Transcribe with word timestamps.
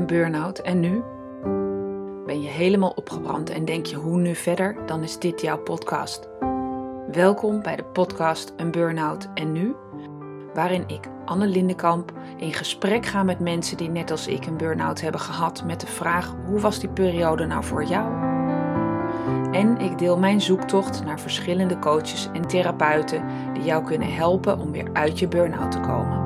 een 0.00 0.06
burn-out 0.06 0.58
en 0.58 0.80
nu? 0.80 1.02
Ben 2.26 2.42
je 2.42 2.48
helemaal 2.48 2.90
opgebrand 2.90 3.50
en 3.50 3.64
denk 3.64 3.86
je 3.86 3.96
hoe 3.96 4.18
nu 4.18 4.34
verder? 4.34 4.76
Dan 4.86 5.02
is 5.02 5.18
dit 5.18 5.40
jouw 5.40 5.58
podcast. 5.58 6.28
Welkom 7.12 7.62
bij 7.62 7.76
de 7.76 7.84
podcast 7.84 8.52
Een 8.56 8.70
Burn-out 8.70 9.28
en 9.34 9.52
nu, 9.52 9.74
waarin 10.54 10.84
ik, 10.86 11.08
Anne 11.24 11.46
Lindenkamp, 11.46 12.12
in 12.36 12.52
gesprek 12.52 13.06
ga 13.06 13.22
met 13.22 13.40
mensen 13.40 13.76
die 13.76 13.88
net 13.88 14.10
als 14.10 14.26
ik 14.26 14.46
een 14.46 14.56
burn-out 14.56 15.00
hebben 15.00 15.20
gehad 15.20 15.64
met 15.64 15.80
de 15.80 15.86
vraag 15.86 16.34
hoe 16.46 16.60
was 16.60 16.78
die 16.78 16.90
periode 16.90 17.46
nou 17.46 17.64
voor 17.64 17.84
jou? 17.84 18.12
En 19.52 19.78
ik 19.78 19.98
deel 19.98 20.18
mijn 20.18 20.40
zoektocht 20.40 21.04
naar 21.04 21.20
verschillende 21.20 21.78
coaches 21.78 22.28
en 22.32 22.46
therapeuten 22.46 23.24
die 23.52 23.62
jou 23.62 23.84
kunnen 23.84 24.14
helpen 24.14 24.58
om 24.58 24.72
weer 24.72 24.88
uit 24.92 25.18
je 25.18 25.28
burn-out 25.28 25.70
te 25.70 25.80
komen. 25.80 26.19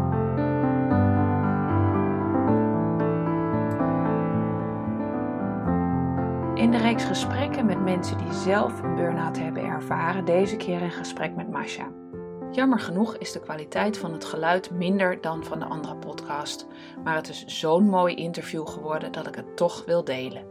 Gesprekken 7.02 7.66
met 7.66 7.80
mensen 7.80 8.18
die 8.18 8.32
zelf 8.32 8.82
een 8.82 8.94
burn-out 8.94 9.38
hebben 9.38 9.64
ervaren, 9.64 10.24
deze 10.24 10.56
keer 10.56 10.82
een 10.82 10.90
gesprek 10.90 11.34
met 11.34 11.50
Masha. 11.50 11.88
Jammer 12.50 12.80
genoeg 12.80 13.16
is 13.16 13.32
de 13.32 13.40
kwaliteit 13.40 13.98
van 13.98 14.12
het 14.12 14.24
geluid 14.24 14.70
minder 14.70 15.20
dan 15.20 15.44
van 15.44 15.58
de 15.58 15.64
andere 15.64 15.96
podcast, 15.96 16.66
maar 17.04 17.14
het 17.14 17.28
is 17.28 17.44
zo'n 17.46 17.88
mooi 17.88 18.14
interview 18.14 18.68
geworden 18.68 19.12
dat 19.12 19.26
ik 19.26 19.34
het 19.34 19.56
toch 19.56 19.84
wil 19.84 20.04
delen. 20.04 20.46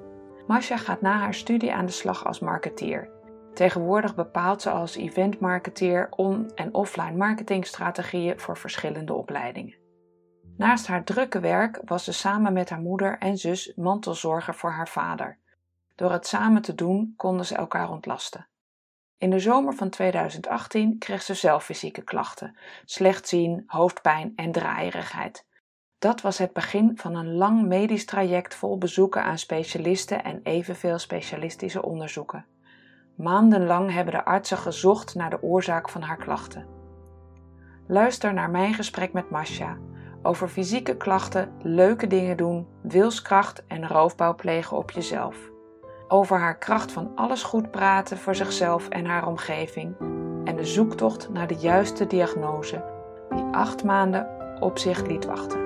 Masha 0.47 0.77
gaat 0.77 1.02
na 1.02 1.17
haar 1.17 1.33
studie 1.33 1.73
aan 1.73 1.85
de 1.85 1.91
slag 1.91 2.25
als 2.25 2.39
marketeer. 2.39 3.09
Tegenwoordig 3.53 4.16
bepaalt 4.16 4.61
ze 4.61 4.69
als 4.69 4.95
eventmarketeer 4.95 6.07
on- 6.16 6.52
en 6.55 6.73
offline 6.73 7.17
marketingstrategieën 7.17 8.39
voor 8.39 8.57
verschillende 8.57 9.13
opleidingen. 9.13 9.75
Naast 10.57 10.88
haar 10.88 11.03
drukke 11.03 11.39
werk 11.39 11.81
was 11.85 12.03
ze 12.03 12.13
samen 12.13 12.53
met 12.53 12.69
haar 12.69 12.81
moeder 12.81 13.17
en 13.17 13.38
zus 13.38 13.73
mantelzorger 13.75 14.55
voor 14.55 14.71
haar 14.71 14.88
vader. 14.88 15.41
Door 15.95 16.11
het 16.11 16.27
samen 16.27 16.61
te 16.61 16.75
doen 16.75 17.13
konden 17.17 17.45
ze 17.45 17.55
elkaar 17.55 17.89
ontlasten. 17.89 18.47
In 19.17 19.30
de 19.30 19.39
zomer 19.39 19.73
van 19.73 19.89
2018 19.89 20.97
kreeg 20.97 21.22
ze 21.22 21.33
zelf 21.33 21.63
fysieke 21.63 22.02
klachten, 22.02 22.58
slecht 22.86 23.27
zien, 23.27 23.63
hoofdpijn 23.66 24.33
en 24.36 24.52
draaierigheid. 24.52 25.45
Dat 25.99 26.21
was 26.21 26.38
het 26.38 26.53
begin 26.53 26.97
van 26.97 27.16
een 27.16 27.33
lang 27.33 27.67
medisch 27.67 28.05
traject 28.05 28.55
vol 28.55 28.77
bezoeken 28.77 29.23
aan 29.23 29.38
specialisten 29.38 30.23
en 30.23 30.39
evenveel 30.44 30.99
specialistische 30.99 31.81
onderzoeken. 31.81 32.45
Maandenlang 33.16 33.91
hebben 33.91 34.14
de 34.14 34.25
artsen 34.25 34.58
gezocht 34.58 35.16
naar 35.16 35.30
de 35.30 35.41
oorzaak 35.41 35.89
van 35.89 36.02
haar 36.02 36.17
klachten. 36.17 36.67
Luister 37.88 38.33
naar 38.33 38.49
mijn 38.49 38.73
gesprek 38.73 39.14
met 39.14 39.30
Masha 39.30 39.77
over 40.21 40.47
fysieke 40.47 40.97
klachten, 40.97 41.53
leuke 41.61 42.08
dingen 42.08 42.38
doen, 42.38 42.67
wilskracht 42.81 43.66
en 43.67 43.88
roofbouw 43.88 44.36
plegen 44.36 44.77
op 44.77 44.91
jezelf 44.91 45.52
over 46.14 46.39
haar 46.39 46.58
kracht 46.58 46.92
van 46.92 47.11
alles 47.16 47.44
goed 47.44 47.72
praten 47.72 48.17
voor 48.17 48.36
zichzelf 48.36 48.89
en 48.89 49.06
haar 49.06 49.28
omgeving 49.28 49.95
en 50.44 50.55
de 50.55 50.66
zoektocht 50.66 51.30
naar 51.30 51.47
de 51.47 51.55
juiste 51.55 52.08
diagnose 52.08 52.83
die 53.30 53.44
acht 53.52 53.83
maanden 53.83 54.28
op 54.59 54.78
zich 54.78 55.08
liet 55.08 55.25
wachten. 55.25 55.61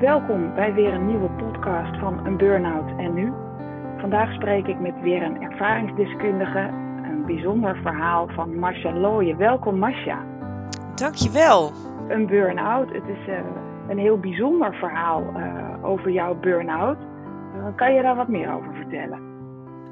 Welkom 0.00 0.54
bij 0.54 0.74
weer 0.74 0.94
een 0.94 1.06
nieuwe 1.06 1.28
podcast 1.28 1.98
van 1.98 2.26
Een 2.26 2.36
Burnout 2.36 2.98
en 2.98 3.14
Nu. 3.14 3.32
Vandaag 3.96 4.32
spreek 4.32 4.66
ik 4.66 4.80
met 4.80 5.00
weer 5.00 5.22
een 5.22 5.42
ervaringsdeskundige 5.42 6.84
bijzonder 7.26 7.76
verhaal 7.76 8.28
van 8.28 8.58
Marcia 8.58 8.92
Looyen. 8.92 9.36
Welkom 9.36 9.78
Marcia. 9.78 10.24
Dankjewel. 10.94 11.72
Een 12.08 12.26
burn-out. 12.26 12.92
Het 12.92 13.08
is 13.08 13.28
uh, 13.28 13.38
een 13.88 13.98
heel 13.98 14.18
bijzonder 14.18 14.74
verhaal 14.74 15.22
uh, 15.22 15.84
over 15.84 16.10
jouw 16.10 16.34
burn-out. 16.34 16.98
Uh, 17.56 17.66
kan 17.76 17.94
je 17.94 18.02
daar 18.02 18.16
wat 18.16 18.28
meer 18.28 18.52
over 18.54 18.74
vertellen? 18.74 19.25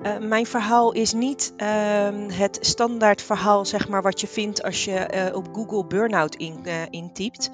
Uh, 0.05 0.19
mijn 0.19 0.47
verhaal 0.47 0.93
is 0.93 1.13
niet 1.13 1.53
uh, 1.57 1.69
het 2.29 2.59
standaard 2.61 3.23
verhaal, 3.23 3.65
zeg 3.65 3.89
maar, 3.89 4.03
wat 4.03 4.21
je 4.21 4.27
vindt 4.27 4.63
als 4.63 4.85
je 4.85 5.29
uh, 5.31 5.37
op 5.37 5.49
Google 5.53 5.87
burn-out 5.87 6.35
in, 6.35 6.67
intypt. 6.91 7.51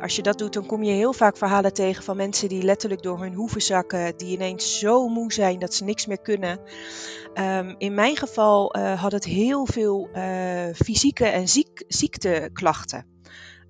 als 0.00 0.16
je 0.16 0.22
dat 0.22 0.38
doet, 0.38 0.52
dan 0.52 0.66
kom 0.66 0.82
je 0.82 0.92
heel 0.92 1.12
vaak 1.12 1.36
verhalen 1.36 1.72
tegen 1.72 2.04
van 2.04 2.16
mensen 2.16 2.48
die 2.48 2.62
letterlijk 2.62 3.02
door 3.02 3.20
hun 3.20 3.34
hoeven 3.34 3.62
zakken, 3.62 4.16
die 4.16 4.32
ineens 4.32 4.78
zo 4.78 5.08
moe 5.08 5.32
zijn 5.32 5.58
dat 5.58 5.74
ze 5.74 5.84
niks 5.84 6.06
meer 6.06 6.20
kunnen. 6.20 6.60
Um, 7.34 7.74
in 7.78 7.94
mijn 7.94 8.16
geval 8.16 8.76
had 8.78 9.12
het 9.12 9.24
heel 9.24 9.66
veel 9.66 10.08
fysieke 10.74 11.26
en 11.26 11.48
ziek, 11.48 11.84
ziekteklachten. 11.88 13.06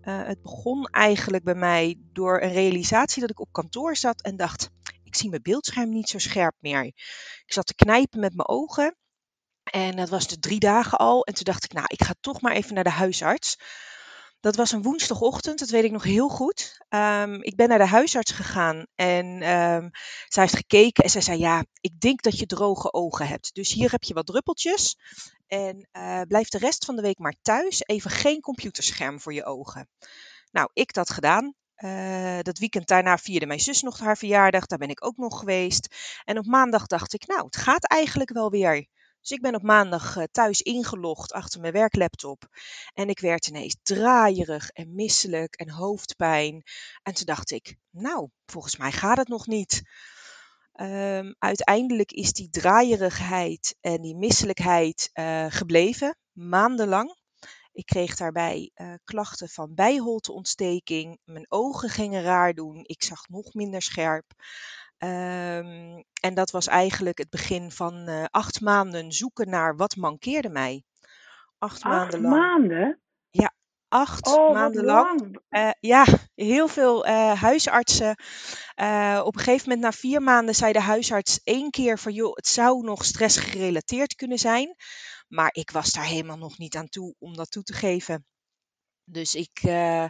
het 0.02 0.42
begon 0.42 0.86
eigenlijk 0.86 1.44
bij 1.44 1.54
mij 1.54 1.98
door 2.12 2.40
een 2.40 2.52
realisatie 2.52 3.20
dat 3.20 3.30
ik 3.30 3.40
op 3.40 3.52
kantoor 3.52 3.96
zat 3.96 4.22
en 4.22 4.36
dacht 4.36 4.70
ik 5.12 5.18
zie 5.18 5.30
mijn 5.30 5.42
beeldscherm 5.42 5.90
niet 5.90 6.08
zo 6.08 6.18
scherp 6.18 6.54
meer. 6.58 6.84
Ik 6.84 7.52
zat 7.52 7.66
te 7.66 7.74
knijpen 7.74 8.20
met 8.20 8.34
mijn 8.34 8.48
ogen. 8.48 8.96
En 9.62 9.96
dat 9.96 10.08
was 10.08 10.26
de 10.26 10.38
drie 10.38 10.58
dagen 10.58 10.98
al. 10.98 11.24
En 11.24 11.34
toen 11.34 11.44
dacht 11.44 11.64
ik, 11.64 11.72
nou, 11.72 11.86
ik 11.88 12.02
ga 12.02 12.14
toch 12.20 12.40
maar 12.40 12.52
even 12.52 12.74
naar 12.74 12.84
de 12.84 12.90
huisarts. 12.90 13.56
Dat 14.40 14.56
was 14.56 14.72
een 14.72 14.82
woensdagochtend, 14.82 15.58
dat 15.58 15.68
weet 15.68 15.84
ik 15.84 15.90
nog 15.90 16.02
heel 16.02 16.28
goed. 16.28 16.80
Um, 16.88 17.42
ik 17.42 17.56
ben 17.56 17.68
naar 17.68 17.78
de 17.78 17.86
huisarts 17.86 18.32
gegaan 18.32 18.86
en 18.94 19.26
um, 19.26 19.90
zij 20.28 20.42
heeft 20.42 20.56
gekeken 20.56 21.04
en 21.04 21.10
zij 21.10 21.20
zei: 21.20 21.38
Ja, 21.38 21.64
ik 21.80 22.00
denk 22.00 22.22
dat 22.22 22.38
je 22.38 22.46
droge 22.46 22.92
ogen 22.92 23.26
hebt. 23.26 23.54
Dus 23.54 23.72
hier 23.72 23.90
heb 23.90 24.02
je 24.02 24.14
wat 24.14 24.26
druppeltjes. 24.26 24.96
En 25.46 25.88
uh, 25.92 26.20
blijf 26.20 26.48
de 26.48 26.58
rest 26.58 26.84
van 26.84 26.96
de 26.96 27.02
week 27.02 27.18
maar 27.18 27.34
thuis. 27.42 27.82
Even 27.86 28.10
geen 28.10 28.40
computerscherm 28.40 29.20
voor 29.20 29.34
je 29.34 29.44
ogen. 29.44 29.88
Nou, 30.50 30.68
ik 30.72 30.92
dat 30.92 31.10
gedaan. 31.10 31.54
Uh, 31.84 32.38
dat 32.41 32.59
weekend 32.59 32.87
daarna 32.87 33.19
vierde 33.19 33.47
mijn 33.47 33.60
zus 33.60 33.82
nog 33.82 33.98
haar 33.98 34.16
verjaardag. 34.16 34.66
Daar 34.66 34.78
ben 34.78 34.88
ik 34.88 35.04
ook 35.04 35.16
nog 35.16 35.38
geweest. 35.38 35.97
En 36.25 36.38
op 36.38 36.47
maandag 36.47 36.87
dacht 36.87 37.15
ik, 37.15 37.26
nou, 37.26 37.44
het 37.44 37.56
gaat 37.56 37.88
eigenlijk 37.88 38.32
wel 38.32 38.50
weer. 38.50 38.87
Dus 39.20 39.31
ik 39.31 39.41
ben 39.41 39.54
op 39.54 39.62
maandag 39.62 40.16
uh, 40.16 40.25
thuis 40.31 40.60
ingelogd 40.60 41.32
achter 41.32 41.60
mijn 41.60 41.72
werklaptop. 41.72 42.48
En 42.94 43.09
ik 43.09 43.20
werd 43.20 43.47
ineens 43.47 43.76
draaierig 43.82 44.69
en 44.69 44.94
misselijk 44.94 45.54
en 45.54 45.70
hoofdpijn. 45.70 46.62
En 47.03 47.15
toen 47.15 47.26
dacht 47.26 47.50
ik, 47.50 47.76
nou, 47.91 48.28
volgens 48.47 48.76
mij 48.76 48.93
gaat 48.93 49.19
het 49.19 49.28
nog 49.28 49.47
niet. 49.47 49.82
Um, 50.81 51.34
uiteindelijk 51.38 52.12
is 52.12 52.32
die 52.32 52.50
draaierigheid 52.50 53.76
en 53.81 54.03
die 54.03 54.16
misselijkheid 54.16 55.10
uh, 55.14 55.47
gebleven, 55.49 56.16
maandenlang. 56.32 57.21
Ik 57.72 57.86
kreeg 57.86 58.16
daarbij 58.16 58.70
uh, 58.74 58.94
klachten 59.04 59.48
van 59.48 59.74
bijholteontsteking. 59.74 61.18
Mijn 61.24 61.46
ogen 61.48 61.88
gingen 61.88 62.22
raar 62.22 62.52
doen. 62.52 62.80
Ik 62.82 63.02
zag 63.02 63.28
nog 63.28 63.54
minder 63.54 63.82
scherp. 63.82 64.24
Um, 64.98 66.04
en 66.20 66.34
dat 66.34 66.50
was 66.50 66.66
eigenlijk 66.66 67.18
het 67.18 67.30
begin 67.30 67.70
van 67.70 68.08
uh, 68.08 68.24
acht 68.30 68.60
maanden 68.60 69.12
zoeken 69.12 69.48
naar 69.48 69.76
wat 69.76 69.96
mankeerde 69.96 70.48
mij. 70.48 70.82
Acht, 71.58 71.82
acht 71.82 71.84
maanden 71.84 72.20
lang. 72.20 72.34
maanden? 72.34 73.00
Ja, 73.30 73.54
acht 73.88 74.26
oh, 74.26 74.52
maanden 74.52 74.84
lang. 74.84 75.40
Uh, 75.50 75.70
ja, 75.80 76.04
heel 76.34 76.68
veel 76.68 77.06
huisartsen. 77.34 78.10
op 79.24 79.36
een 79.36 79.42
gegeven 79.42 79.68
moment, 79.68 79.80
na 79.80 79.92
vier 79.92 80.22
maanden, 80.22 80.54
zei 80.54 80.72
de 80.72 80.80
huisarts 80.80 81.40
één 81.44 81.70
keer 81.70 81.98
van 81.98 82.12
joh, 82.12 82.34
het 82.34 82.46
zou 82.46 82.84
nog 82.84 83.04
stressgerelateerd 83.04 84.14
kunnen 84.14 84.38
zijn. 84.38 84.76
Maar 85.32 85.50
ik 85.53 85.70
was 85.70 85.93
daar 85.93 86.04
helemaal 86.04 86.38
nog 86.38 86.59
niet 86.59 86.76
aan 86.76 86.88
toe 86.88 87.15
om 87.19 87.37
dat 87.37 87.50
toe 87.50 87.62
te 87.62 87.72
geven. 87.72 88.26
Dus 89.04 89.34
ik 89.34 89.62
uh, 89.62 90.06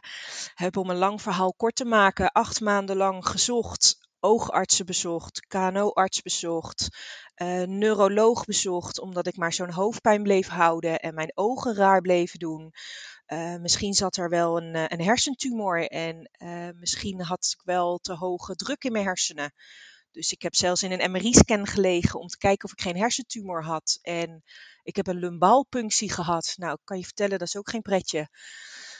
heb 0.54 0.76
om 0.76 0.90
een 0.90 0.96
lang 0.96 1.22
verhaal 1.22 1.54
kort 1.54 1.74
te 1.74 1.84
maken, 1.84 2.32
acht 2.32 2.60
maanden 2.60 2.96
lang 2.96 3.26
gezocht, 3.26 4.08
oogartsen 4.20 4.86
bezocht, 4.86 5.46
KNO-arts 5.46 6.22
bezocht, 6.22 6.88
uh, 7.42 7.62
neuroloog 7.62 8.44
bezocht, 8.44 9.00
omdat 9.00 9.26
ik 9.26 9.36
maar 9.36 9.52
zo'n 9.52 9.72
hoofdpijn 9.72 10.22
bleef 10.22 10.48
houden 10.48 11.00
en 11.00 11.14
mijn 11.14 11.32
ogen 11.34 11.74
raar 11.74 12.00
bleven 12.00 12.38
doen. 12.38 12.72
Uh, 13.26 13.56
misschien 13.56 13.94
zat 13.94 14.16
er 14.16 14.28
wel 14.28 14.56
een, 14.56 14.92
een 14.92 15.02
hersentumor 15.02 15.86
en 15.86 16.30
misschien 16.78 17.20
had 17.20 17.54
ik 17.58 17.64
wel 17.64 17.98
te 17.98 18.14
hoge 18.14 18.54
druk 18.54 18.84
in 18.84 18.92
mijn 18.92 19.04
hersenen. 19.04 19.52
Dus 20.12 20.32
ik 20.32 20.42
heb 20.42 20.54
zelfs 20.54 20.82
in 20.82 20.92
een 20.92 21.10
MRI-scan 21.10 21.66
gelegen 21.66 22.20
om 22.20 22.26
te 22.26 22.38
kijken 22.38 22.64
of 22.64 22.72
ik 22.72 22.80
geen 22.80 22.96
hersentumor 22.96 23.64
had. 23.64 23.98
En 24.02 24.42
ik 24.82 24.96
heb 24.96 25.06
een 25.06 25.18
lumbaalpunctie 25.18 26.12
gehad. 26.12 26.54
Nou, 26.58 26.72
ik 26.72 26.80
kan 26.84 26.98
je 26.98 27.04
vertellen, 27.04 27.38
dat 27.38 27.48
is 27.48 27.56
ook 27.56 27.70
geen 27.70 27.82
pretje. 27.82 28.28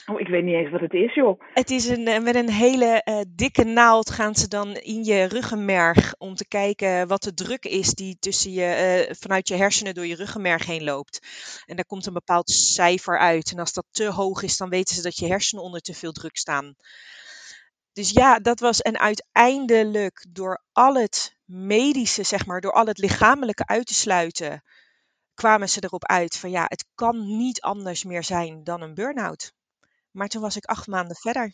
Oh, 0.06 0.20
ik 0.20 0.28
weet 0.28 0.44
niet 0.44 0.54
eens 0.54 0.70
wat 0.70 0.80
het 0.80 0.92
is, 0.92 1.14
joh. 1.14 1.40
Het 1.54 1.70
is 1.70 1.88
een, 1.88 2.06
eh, 2.06 2.22
met 2.22 2.34
een 2.34 2.50
hele 2.50 3.02
uh, 3.04 3.20
dikke 3.28 3.64
naald 3.64 4.10
gaan 4.10 4.34
ze 4.34 4.48
dan 4.48 4.76
in 4.76 5.04
je 5.04 5.24
ruggenmerg 5.24 6.14
om 6.18 6.34
te 6.34 6.48
kijken 6.48 7.08
wat 7.08 7.22
de 7.22 7.34
druk 7.34 7.64
is 7.64 7.94
die 7.94 8.16
tussen 8.18 8.52
je, 8.52 9.06
uh, 9.08 9.14
vanuit 9.18 9.48
je 9.48 9.54
hersenen 9.54 9.94
door 9.94 10.06
je 10.06 10.14
ruggenmerg 10.14 10.66
heen 10.66 10.84
loopt. 10.84 11.20
En 11.66 11.76
daar 11.76 11.84
komt 11.84 12.06
een 12.06 12.12
bepaald 12.12 12.50
cijfer 12.50 13.18
uit. 13.18 13.50
En 13.52 13.58
als 13.58 13.72
dat 13.72 13.86
te 13.90 14.10
hoog 14.10 14.42
is, 14.42 14.56
dan 14.56 14.68
weten 14.68 14.94
ze 14.94 15.02
dat 15.02 15.16
je 15.16 15.26
hersenen 15.26 15.64
onder 15.64 15.80
te 15.80 15.94
veel 15.94 16.12
druk 16.12 16.36
staan. 16.36 16.74
Dus 17.92 18.10
ja, 18.10 18.38
dat 18.38 18.60
was 18.60 18.80
en 18.80 18.98
uiteindelijk 18.98 20.26
door 20.28 20.62
al 20.72 20.94
het 20.94 21.36
medische, 21.44 22.22
zeg 22.22 22.46
maar, 22.46 22.60
door 22.60 22.72
al 22.72 22.86
het 22.86 22.98
lichamelijke 22.98 23.66
uit 23.66 23.86
te 23.86 23.94
sluiten, 23.94 24.62
kwamen 25.34 25.68
ze 25.68 25.82
erop 25.84 26.04
uit 26.04 26.38
van 26.38 26.50
ja, 26.50 26.64
het 26.68 26.90
kan 26.94 27.36
niet 27.36 27.60
anders 27.60 28.04
meer 28.04 28.22
zijn 28.24 28.64
dan 28.64 28.82
een 28.82 28.94
burn-out. 28.94 29.52
Maar 30.10 30.28
toen 30.28 30.42
was 30.42 30.56
ik 30.56 30.64
acht 30.64 30.86
maanden 30.86 31.16
verder. 31.16 31.52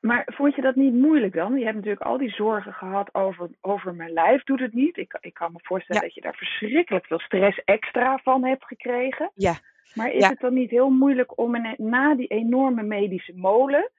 Maar 0.00 0.22
vond 0.26 0.54
je 0.54 0.62
dat 0.62 0.74
niet 0.74 0.94
moeilijk 0.94 1.34
dan? 1.34 1.58
Je 1.58 1.64
hebt 1.64 1.76
natuurlijk 1.76 2.02
al 2.02 2.18
die 2.18 2.30
zorgen 2.30 2.72
gehad 2.72 3.14
over, 3.14 3.48
over 3.60 3.94
mijn 3.94 4.12
lijf 4.12 4.42
doet 4.42 4.60
het 4.60 4.72
niet. 4.72 4.96
Ik, 4.96 5.18
ik 5.20 5.34
kan 5.34 5.52
me 5.52 5.58
voorstellen 5.62 6.02
dat 6.02 6.14
je 6.14 6.20
daar 6.20 6.34
verschrikkelijk 6.34 7.06
veel 7.06 7.20
stress 7.20 7.62
extra 7.64 8.18
van 8.22 8.44
hebt 8.44 8.64
gekregen. 8.64 9.30
Ja. 9.34 9.54
Maar 9.94 10.12
is 10.12 10.26
het 10.26 10.40
dan 10.40 10.54
niet 10.54 10.70
heel 10.70 10.90
moeilijk 10.90 11.38
om 11.38 11.76
na 11.76 12.14
die 12.14 12.26
enorme 12.26 12.82
medische 12.82 13.32
molen, 13.36 13.90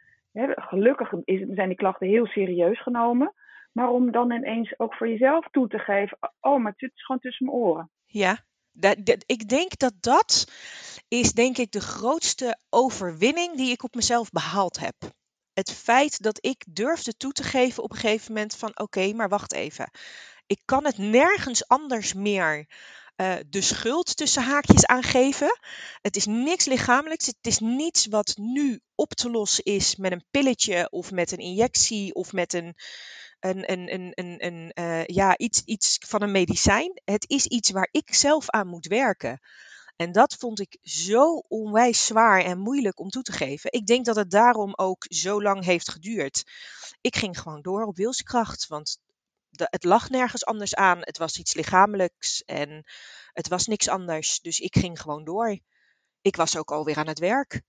gelukkig 0.56 1.12
is, 1.24 1.45
zijn 1.50 1.68
die 1.68 1.78
klachten 1.78 2.07
heel 2.07 2.25
serieus 2.25 2.81
genomen, 2.81 3.33
maar 3.72 3.89
om 3.89 4.12
dan 4.12 4.31
ineens 4.31 4.80
ook 4.80 4.95
voor 4.95 5.07
jezelf 5.07 5.48
toe 5.51 5.68
te 5.68 5.80
geven, 5.80 6.18
oh, 6.39 6.62
maar 6.62 6.72
het 6.72 6.80
zit 6.80 6.92
gewoon 6.94 7.22
tussen 7.22 7.45
mijn 7.45 7.57
oren. 7.57 7.89
Ja, 8.06 8.38
dat, 8.72 9.24
ik 9.25 9.50
denk 9.50 9.78
dat 9.78 9.94
dat 10.00 10.51
is 11.07 11.33
denk 11.33 11.57
ik 11.57 11.72
de 11.72 11.81
grootste 11.81 12.57
overwinning 12.69 13.56
die 13.56 13.72
ik 13.72 13.83
op 13.83 13.95
mezelf 13.95 14.30
behaald 14.30 14.80
heb. 14.80 14.95
Het 15.54 15.72
feit 15.72 16.24
dat 16.24 16.45
ik 16.45 16.66
durfde 16.69 17.18
toe 17.18 17.31
te 17.31 17.44
geven 17.44 17.83
op 17.83 17.92
een 17.92 17.98
gegeven 17.98 18.33
moment 18.33 18.56
van 18.56 18.80
oké, 18.80 19.13
maar 19.13 19.30
wacht 19.30 19.54
even. 19.54 19.89
Ik 20.45 20.62
kan 20.66 20.86
het 20.86 20.98
nergens 20.98 21.68
anders 21.68 22.13
meer 22.13 22.68
uh, 23.21 23.35
de 23.50 23.62
schuld 23.62 24.18
tussen 24.18 24.44
haakjes 24.44 24.85
aangeven. 24.85 25.59
Het 26.01 26.15
is 26.15 26.25
niks 26.25 26.65
lichamelijks. 26.65 27.25
Het 27.25 27.35
is 27.41 27.59
niets 27.59 28.06
wat 28.06 28.33
nu 28.35 28.79
op 28.95 29.13
te 29.13 29.29
lossen 29.29 29.63
is 29.63 29.95
met 29.95 30.12
een 30.12 30.25
pilletje 30.31 30.89
of 30.91 31.12
met 31.12 31.31
een 31.31 31.38
injectie 31.38 32.13
of 32.13 32.33
met 32.33 32.53
een, 32.53 32.75
een, 33.39 33.71
een, 33.71 34.12
een, 34.15 34.45
een, 34.45 34.71
uh, 34.79 35.06
ja, 35.06 35.38
iets, 35.38 35.62
iets 35.65 35.97
van 36.07 36.21
een 36.21 36.31
medicijn. 36.31 37.01
Het 37.03 37.29
is 37.29 37.45
iets 37.45 37.71
waar 37.71 37.89
ik 37.91 38.13
zelf 38.13 38.50
aan 38.50 38.68
moet 38.68 38.88
werken. 38.88 39.39
En 39.95 40.12
dat 40.12 40.35
vond 40.35 40.59
ik 40.59 40.77
zo 40.81 41.44
onwijs 41.47 42.06
zwaar 42.06 42.44
en 42.44 42.59
moeilijk 42.59 43.00
om 43.00 43.09
toe 43.09 43.23
te 43.23 43.31
geven. 43.31 43.71
Ik 43.71 43.85
denk 43.85 44.06
dat 44.06 44.15
het 44.15 44.31
daarom 44.31 44.73
ook 44.75 45.06
zo 45.07 45.41
lang 45.41 45.63
heeft 45.65 45.89
geduurd. 45.89 46.44
Ik 47.01 47.15
ging 47.15 47.39
gewoon 47.39 47.62
door 47.62 47.83
op 47.83 47.95
wilskracht, 47.95 48.68
want 48.68 49.00
de, 49.51 49.68
het 49.69 49.83
lag 49.83 50.09
nergens 50.09 50.45
anders 50.45 50.75
aan. 50.75 50.98
Het 51.00 51.18
was 51.18 51.39
iets 51.39 51.56
lichamelijks 51.56 52.44
en 52.44 52.83
het 53.33 53.48
was 53.48 53.68
niks 53.68 53.89
anders. 53.89 54.39
Dus 54.39 54.59
ik 54.59 54.75
ging 54.75 55.00
gewoon 55.00 55.24
door. 55.24 55.59
Ik 56.21 56.36
was 56.36 56.57
ook 56.57 56.71
alweer 56.71 56.98
aan 56.98 57.07
het 57.07 57.19
werk. 57.19 57.62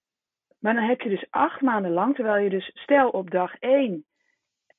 Maar 0.59 0.75
dan 0.75 0.89
heb 0.89 1.01
je 1.01 1.09
dus 1.09 1.27
acht 1.31 1.61
maanden 1.61 1.93
lang, 1.93 2.15
terwijl 2.15 2.45
je 2.45 2.51
dus 2.51 2.71
stel 2.75 3.09
op 3.09 3.31
dag 3.31 3.55
één 3.55 4.07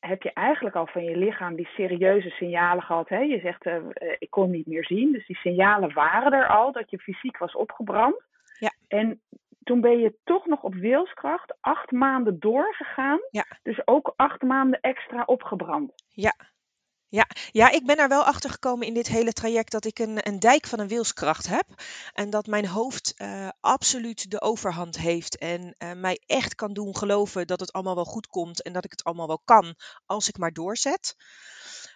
heb 0.08 0.22
je 0.22 0.34
eigenlijk 0.34 0.76
al 0.76 0.88
van 0.88 1.04
je 1.04 1.18
lichaam 1.18 1.56
die 1.56 1.68
serieuze 1.68 2.30
signalen 2.30 2.84
gehad. 2.84 3.10
Hè? 3.10 3.20
Je 3.20 3.40
zegt, 3.40 3.66
uh, 3.66 3.76
ik 4.18 4.30
kon 4.30 4.50
niet 4.50 4.68
meer 4.68 4.86
zien. 4.86 5.12
Dus 5.12 5.28
die 5.28 5.36
signalen 5.36 5.94
waren 5.94 6.32
er 6.32 6.48
al, 6.48 6.72
dat 6.72 6.90
je 6.90 6.98
fysiek 7.00 7.38
was 7.38 7.56
opgebrand. 7.56 8.24
Ja. 8.60 8.72
En 8.88 9.22
toen 9.64 9.82
ben 9.82 10.00
je 10.00 10.16
toch 10.24 10.46
nog 10.46 10.64
op 10.64 10.74
wilskracht 10.74 11.58
acht 11.62 11.92
maanden 11.92 12.40
doorgegaan. 12.40 13.20
Ja. 13.30 13.46
Dus 13.62 13.88
ook 13.88 14.14
acht 14.16 14.42
maanden 14.42 14.80
extra 14.82 15.24
opgebrand. 15.26 15.92
Ja, 16.08 16.34
ja, 17.14 17.28
ja, 17.52 17.70
ik 17.72 17.86
ben 17.86 17.98
er 17.98 18.08
wel 18.08 18.24
achter 18.24 18.50
gekomen 18.50 18.88
in 18.88 18.94
dit 18.94 19.08
hele 19.08 19.34
traject 19.34 19.72
dat 19.72 19.86
ik 19.86 20.00
een, 20.00 20.28
een 20.28 20.40
dijk 20.40 20.68
van 20.68 20.80
een 20.80 20.88
wilskracht 20.88 21.48
heb. 21.48 21.84
En 22.14 22.30
dat 22.30 22.46
mijn 22.46 22.68
hoofd 22.68 23.14
uh, 23.18 23.50
absoluut 23.60 24.32
de 24.32 24.42
overhand 24.42 24.98
heeft. 24.98 25.38
En 25.38 25.76
uh, 25.78 25.92
mij 25.92 26.22
echt 26.26 26.56
kan 26.56 26.74
doen 26.74 26.98
geloven 26.98 27.48
dat 27.48 27.60
het 27.60 27.72
allemaal 27.72 27.96
wel 27.96 28.06
goed 28.06 28.28
komt. 28.28 28.62
En 28.62 28.74
dat 28.74 28.86
ik 28.86 28.92
het 28.92 29.04
allemaal 29.04 29.28
wel 29.28 29.42
kan 29.46 29.76
als 30.06 30.28
ik 30.28 30.38
maar 30.38 30.52
doorzet. 30.52 31.16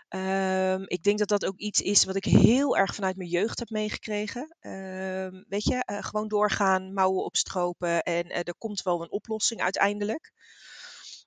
Um, 0.10 0.84
ik 0.88 1.04
denk 1.04 1.20
dat 1.20 1.28
dat 1.28 1.46
ook 1.46 1.58
iets 1.58 1.82
is 1.82 2.04
wat 2.04 2.16
ik 2.16 2.26
heel 2.26 2.78
erg 2.78 2.96
vanuit 2.96 3.18
mijn 3.18 3.30
jeugd 3.30 3.60
heb 3.60 3.70
meegekregen. 3.70 4.56
Um, 4.60 5.46
weet 5.48 5.64
je, 5.64 5.84
uh, 5.92 6.04
gewoon 6.04 6.28
doorgaan, 6.28 6.94
mouwen 6.94 7.24
opstropen 7.24 8.04
en 8.04 8.30
er 8.30 8.56
komt 8.58 8.82
wel 8.82 9.02
een 9.02 9.12
oplossing 9.12 9.62
uiteindelijk. 9.62 10.32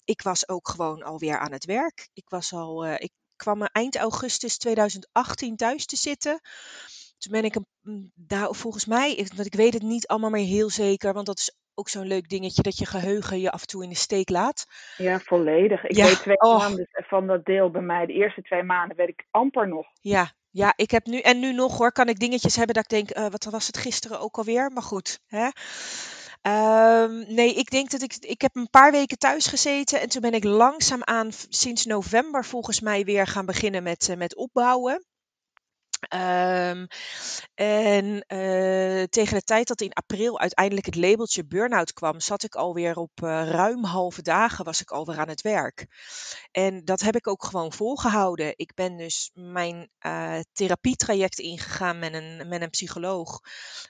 Ik 0.04 0.22
was 0.22 0.48
ook 0.48 0.68
gewoon 0.68 1.02
alweer 1.02 1.38
aan 1.38 1.52
het 1.52 1.64
werk. 1.64 2.08
Ik 2.12 2.28
was 2.28 2.52
al, 2.52 2.86
kwam 3.40 3.62
eind 3.62 3.96
augustus 3.96 4.58
2018 4.58 5.56
thuis 5.56 5.86
te 5.86 5.96
zitten. 5.96 6.40
Toen 7.18 7.32
ben 7.32 7.44
ik 7.44 7.54
een, 7.54 7.66
mm, 7.80 8.12
daar, 8.14 8.54
volgens 8.54 8.86
mij, 8.86 9.28
want 9.34 9.46
ik 9.46 9.54
weet 9.54 9.72
het 9.72 9.82
niet 9.82 10.06
allemaal 10.06 10.30
meer 10.30 10.46
heel 10.46 10.70
zeker, 10.70 11.12
want 11.12 11.26
dat 11.26 11.38
is 11.38 11.54
ook 11.74 11.88
zo'n 11.88 12.06
leuk 12.06 12.28
dingetje 12.28 12.62
dat 12.62 12.78
je 12.78 12.86
geheugen 12.86 13.40
je 13.40 13.50
af 13.50 13.60
en 13.60 13.66
toe 13.66 13.82
in 13.82 13.88
de 13.88 13.94
steek 13.94 14.28
laat. 14.28 14.66
Ja, 14.96 15.18
volledig. 15.18 15.84
Ik 15.84 15.96
weet 15.96 16.20
twee 16.20 16.40
oh. 16.40 16.58
maanden 16.58 16.88
van 16.90 17.26
dat 17.26 17.44
deel 17.44 17.70
bij 17.70 17.82
mij. 17.82 18.06
De 18.06 18.12
eerste 18.12 18.42
twee 18.42 18.62
maanden 18.62 18.96
weet 18.96 19.08
ik 19.08 19.26
amper 19.30 19.68
nog. 19.68 19.86
Ja, 20.00 20.32
ja, 20.50 20.72
ik 20.76 20.90
heb 20.90 21.06
nu 21.06 21.20
en 21.20 21.40
nu 21.40 21.52
nog 21.52 21.78
hoor, 21.78 21.92
kan 21.92 22.08
ik 22.08 22.18
dingetjes 22.18 22.56
hebben 22.56 22.74
dat 22.74 22.84
ik 22.84 22.90
denk, 22.90 23.18
uh, 23.18 23.26
wat 23.30 23.44
was 23.44 23.66
het 23.66 23.78
gisteren 23.78 24.20
ook 24.20 24.36
alweer? 24.36 24.70
Maar 24.70 24.82
goed, 24.82 25.20
hè. 25.26 25.48
Um, 26.42 27.34
nee, 27.34 27.54
ik 27.54 27.70
denk 27.70 27.90
dat 27.90 28.02
ik. 28.02 28.16
Ik 28.20 28.40
heb 28.40 28.56
een 28.56 28.70
paar 28.70 28.92
weken 28.92 29.18
thuis 29.18 29.46
gezeten. 29.46 30.00
En 30.00 30.08
toen 30.08 30.20
ben 30.20 30.34
ik 30.34 30.44
langzaamaan 30.44 31.30
sinds 31.48 31.84
november 31.84 32.44
volgens 32.44 32.80
mij 32.80 33.04
weer 33.04 33.26
gaan 33.26 33.46
beginnen 33.46 33.82
met, 33.82 34.08
uh, 34.08 34.16
met 34.16 34.36
opbouwen. 34.36 35.04
Um, 36.08 36.86
en 37.54 38.24
uh, 38.28 39.02
tegen 39.02 39.36
de 39.36 39.42
tijd 39.44 39.68
dat 39.68 39.80
in 39.80 39.92
april 39.92 40.40
uiteindelijk 40.40 40.86
het 40.86 40.96
labeltje 40.96 41.46
burn-out 41.46 41.92
kwam, 41.92 42.20
zat 42.20 42.42
ik 42.42 42.54
alweer 42.54 42.96
op 42.96 43.10
uh, 43.22 43.50
ruim 43.50 43.84
halve 43.84 44.22
dagen 44.22 44.64
was 44.64 44.80
ik 44.80 44.90
alweer 44.90 45.18
aan 45.18 45.28
het 45.28 45.40
werk. 45.40 45.86
En 46.50 46.84
dat 46.84 47.00
heb 47.00 47.16
ik 47.16 47.26
ook 47.26 47.44
gewoon 47.44 47.72
volgehouden. 47.72 48.52
Ik 48.56 48.74
ben 48.74 48.96
dus 48.96 49.30
mijn 49.34 49.90
uh, 50.06 50.40
therapietraject 50.52 51.38
ingegaan 51.38 51.98
met 51.98 52.14
een, 52.14 52.48
met 52.48 52.62
een 52.62 52.70
psycholoog, 52.70 53.40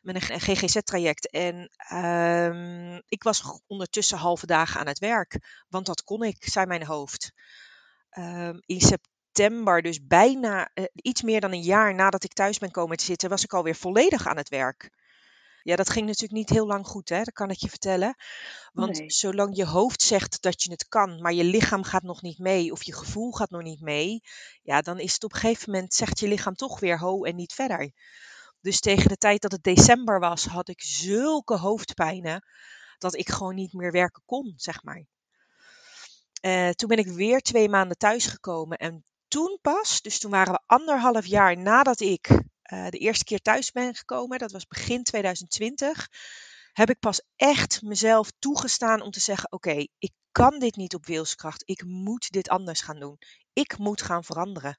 met 0.02 0.14
een, 0.14 0.40
GGZ-traject. 0.40 1.30
En 1.30 1.70
um, 1.92 3.02
ik 3.06 3.22
was 3.22 3.60
ondertussen 3.66 4.18
halve 4.18 4.46
dagen 4.46 4.80
aan 4.80 4.86
het 4.86 4.98
werk, 4.98 5.64
want 5.68 5.86
dat 5.86 6.02
kon 6.02 6.22
ik, 6.22 6.48
zei 6.48 6.66
mijn 6.66 6.86
hoofd. 6.86 7.32
Um, 8.18 8.62
in 8.66 8.80
september 8.80 9.18
september, 9.32 9.82
dus 9.82 10.06
bijna 10.06 10.70
uh, 10.74 10.84
iets 10.94 11.22
meer 11.22 11.40
dan 11.40 11.52
een 11.52 11.62
jaar 11.62 11.94
nadat 11.94 12.24
ik 12.24 12.32
thuis 12.32 12.58
ben 12.58 12.70
komen 12.70 12.96
te 12.96 13.04
zitten, 13.04 13.28
was 13.28 13.44
ik 13.44 13.52
alweer 13.52 13.74
volledig 13.74 14.26
aan 14.26 14.36
het 14.36 14.48
werk. 14.48 14.90
Ja, 15.62 15.76
dat 15.76 15.90
ging 15.90 16.06
natuurlijk 16.06 16.32
niet 16.32 16.48
heel 16.48 16.66
lang 16.66 16.86
goed, 16.86 17.08
hè? 17.08 17.22
dat 17.22 17.32
kan 17.32 17.50
ik 17.50 17.58
je 17.58 17.68
vertellen. 17.68 18.14
Want 18.72 18.98
nee. 18.98 19.10
zolang 19.10 19.56
je 19.56 19.66
hoofd 19.66 20.02
zegt 20.02 20.42
dat 20.42 20.62
je 20.62 20.70
het 20.70 20.88
kan, 20.88 21.20
maar 21.20 21.32
je 21.32 21.44
lichaam 21.44 21.82
gaat 21.82 22.02
nog 22.02 22.22
niet 22.22 22.38
mee 22.38 22.72
of 22.72 22.82
je 22.82 22.94
gevoel 22.94 23.32
gaat 23.32 23.50
nog 23.50 23.62
niet 23.62 23.80
mee, 23.80 24.20
ja, 24.62 24.80
dan 24.80 24.98
is 24.98 25.12
het 25.12 25.24
op 25.24 25.32
een 25.32 25.40
gegeven 25.40 25.72
moment, 25.72 25.94
zegt 25.94 26.20
je 26.20 26.28
lichaam 26.28 26.54
toch 26.54 26.80
weer 26.80 26.98
ho 26.98 27.24
en 27.24 27.36
niet 27.36 27.52
verder. 27.52 27.92
Dus 28.60 28.80
tegen 28.80 29.08
de 29.08 29.16
tijd 29.16 29.42
dat 29.42 29.52
het 29.52 29.62
december 29.62 30.20
was, 30.20 30.44
had 30.44 30.68
ik 30.68 30.82
zulke 30.82 31.56
hoofdpijnen 31.56 32.44
dat 32.98 33.16
ik 33.16 33.28
gewoon 33.28 33.54
niet 33.54 33.72
meer 33.72 33.92
werken 33.92 34.22
kon, 34.26 34.52
zeg 34.56 34.82
maar. 34.82 35.04
Uh, 36.46 36.70
toen 36.70 36.88
ben 36.88 36.98
ik 36.98 37.06
weer 37.06 37.40
twee 37.40 37.68
maanden 37.68 37.96
thuisgekomen 37.96 38.78
en 38.78 39.04
toen 39.30 39.58
pas, 39.62 40.02
dus 40.02 40.18
toen 40.20 40.30
waren 40.30 40.52
we 40.52 40.60
anderhalf 40.66 41.26
jaar 41.26 41.58
nadat 41.58 42.00
ik 42.00 42.28
uh, 42.28 42.88
de 42.88 42.98
eerste 42.98 43.24
keer 43.24 43.40
thuis 43.40 43.72
ben 43.72 43.94
gekomen, 43.94 44.38
dat 44.38 44.52
was 44.52 44.66
begin 44.66 45.02
2020, 45.02 46.08
heb 46.72 46.90
ik 46.90 46.98
pas 46.98 47.22
echt 47.36 47.82
mezelf 47.82 48.30
toegestaan 48.38 49.00
om 49.00 49.10
te 49.10 49.20
zeggen: 49.20 49.52
Oké, 49.52 49.70
okay, 49.70 49.88
ik 49.98 50.12
kan 50.32 50.58
dit 50.58 50.76
niet 50.76 50.94
op 50.94 51.06
wilskracht. 51.06 51.62
Ik 51.68 51.84
moet 51.84 52.30
dit 52.30 52.48
anders 52.48 52.82
gaan 52.82 53.00
doen. 53.00 53.18
Ik 53.52 53.78
moet 53.78 54.02
gaan 54.02 54.24
veranderen. 54.24 54.74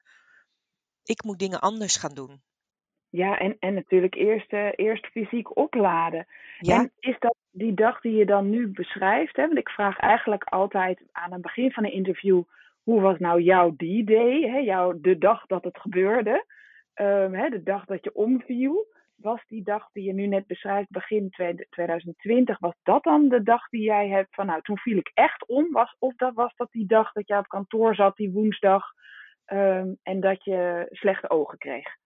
Ik 1.04 1.24
moet 1.24 1.38
dingen 1.38 1.60
anders 1.60 1.96
gaan 1.96 2.14
doen. 2.14 2.42
Ja, 3.08 3.38
en, 3.38 3.56
en 3.58 3.74
natuurlijk 3.74 4.14
eerst, 4.14 4.52
uh, 4.52 4.68
eerst 4.76 5.06
fysiek 5.06 5.56
opladen. 5.56 6.26
Ja. 6.58 6.78
En 6.78 6.92
is 6.98 7.16
dat 7.18 7.36
die 7.50 7.74
dag 7.74 8.00
die 8.00 8.12
je 8.12 8.26
dan 8.26 8.50
nu 8.50 8.68
beschrijft? 8.68 9.36
Hè? 9.36 9.46
Want 9.46 9.58
ik 9.58 9.68
vraag 9.68 9.98
eigenlijk 9.98 10.44
altijd 10.44 11.02
aan 11.12 11.32
het 11.32 11.42
begin 11.42 11.72
van 11.72 11.84
een 11.84 11.92
interview 11.92 12.42
hoe 12.82 13.00
was 13.00 13.18
nou 13.18 13.40
jouw 13.40 13.74
die 13.76 14.04
day, 14.04 14.40
hè, 14.40 14.58
jouw, 14.58 15.00
de 15.00 15.18
dag 15.18 15.46
dat 15.46 15.64
het 15.64 15.78
gebeurde, 15.78 16.46
um, 16.94 17.34
hè, 17.34 17.48
de 17.48 17.62
dag 17.62 17.84
dat 17.84 18.04
je 18.04 18.14
omviel. 18.14 18.90
Was 19.14 19.44
die 19.46 19.62
dag 19.62 19.88
die 19.92 20.04
je 20.04 20.12
nu 20.12 20.26
net 20.26 20.46
beschrijft, 20.46 20.90
begin 20.90 21.30
2020, 21.30 22.58
was 22.58 22.74
dat 22.82 23.02
dan 23.02 23.28
de 23.28 23.42
dag 23.42 23.68
die 23.68 23.82
jij 23.82 24.08
hebt 24.08 24.34
van, 24.34 24.46
nou, 24.46 24.62
toen 24.62 24.78
viel 24.78 24.96
ik 24.96 25.10
echt 25.14 25.46
om? 25.46 25.72
Was, 25.72 25.96
of 25.98 26.14
dat, 26.14 26.34
was 26.34 26.52
dat 26.56 26.70
die 26.70 26.86
dag 26.86 27.12
dat 27.12 27.28
jij 27.28 27.38
op 27.38 27.48
kantoor 27.48 27.94
zat, 27.94 28.16
die 28.16 28.30
woensdag, 28.30 28.84
um, 29.46 29.98
en 30.02 30.20
dat 30.20 30.44
je 30.44 30.86
slechte 30.90 31.30
ogen 31.30 31.58
kreeg? 31.58 31.96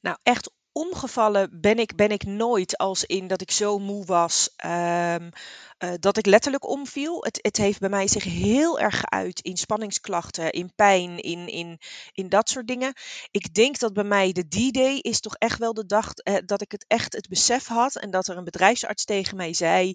Nou, 0.00 0.16
echt 0.22 0.59
omgevallen 0.72 1.60
ben 1.60 1.78
ik, 1.78 1.96
ben 1.96 2.10
ik 2.10 2.24
nooit 2.24 2.76
als 2.76 3.04
in 3.04 3.26
dat 3.26 3.40
ik 3.40 3.50
zo 3.50 3.78
moe 3.78 4.04
was 4.04 4.54
um, 4.64 5.30
uh, 5.78 5.92
dat 5.98 6.16
ik 6.16 6.26
letterlijk 6.26 6.68
omviel. 6.68 7.24
Het, 7.24 7.38
het 7.42 7.56
heeft 7.56 7.80
bij 7.80 7.88
mij 7.88 8.08
zich 8.08 8.24
heel 8.24 8.80
erg 8.80 9.00
geuit 9.00 9.40
in 9.40 9.56
spanningsklachten, 9.56 10.52
in 10.52 10.74
pijn, 10.74 11.18
in, 11.18 11.48
in, 11.48 11.78
in 12.12 12.28
dat 12.28 12.48
soort 12.48 12.66
dingen. 12.66 12.92
Ik 13.30 13.54
denk 13.54 13.78
dat 13.78 13.92
bij 13.92 14.04
mij 14.04 14.32
de 14.32 14.48
D-Day 14.48 14.98
is 14.98 15.20
toch 15.20 15.36
echt 15.36 15.58
wel 15.58 15.74
de 15.74 15.86
dag 15.86 16.12
uh, 16.24 16.36
dat 16.44 16.60
ik 16.60 16.72
het 16.72 16.84
echt 16.88 17.12
het 17.12 17.28
besef 17.28 17.66
had 17.66 17.96
en 17.96 18.10
dat 18.10 18.28
er 18.28 18.36
een 18.36 18.44
bedrijfsarts 18.44 19.04
tegen 19.04 19.36
mij 19.36 19.54
zei. 19.54 19.94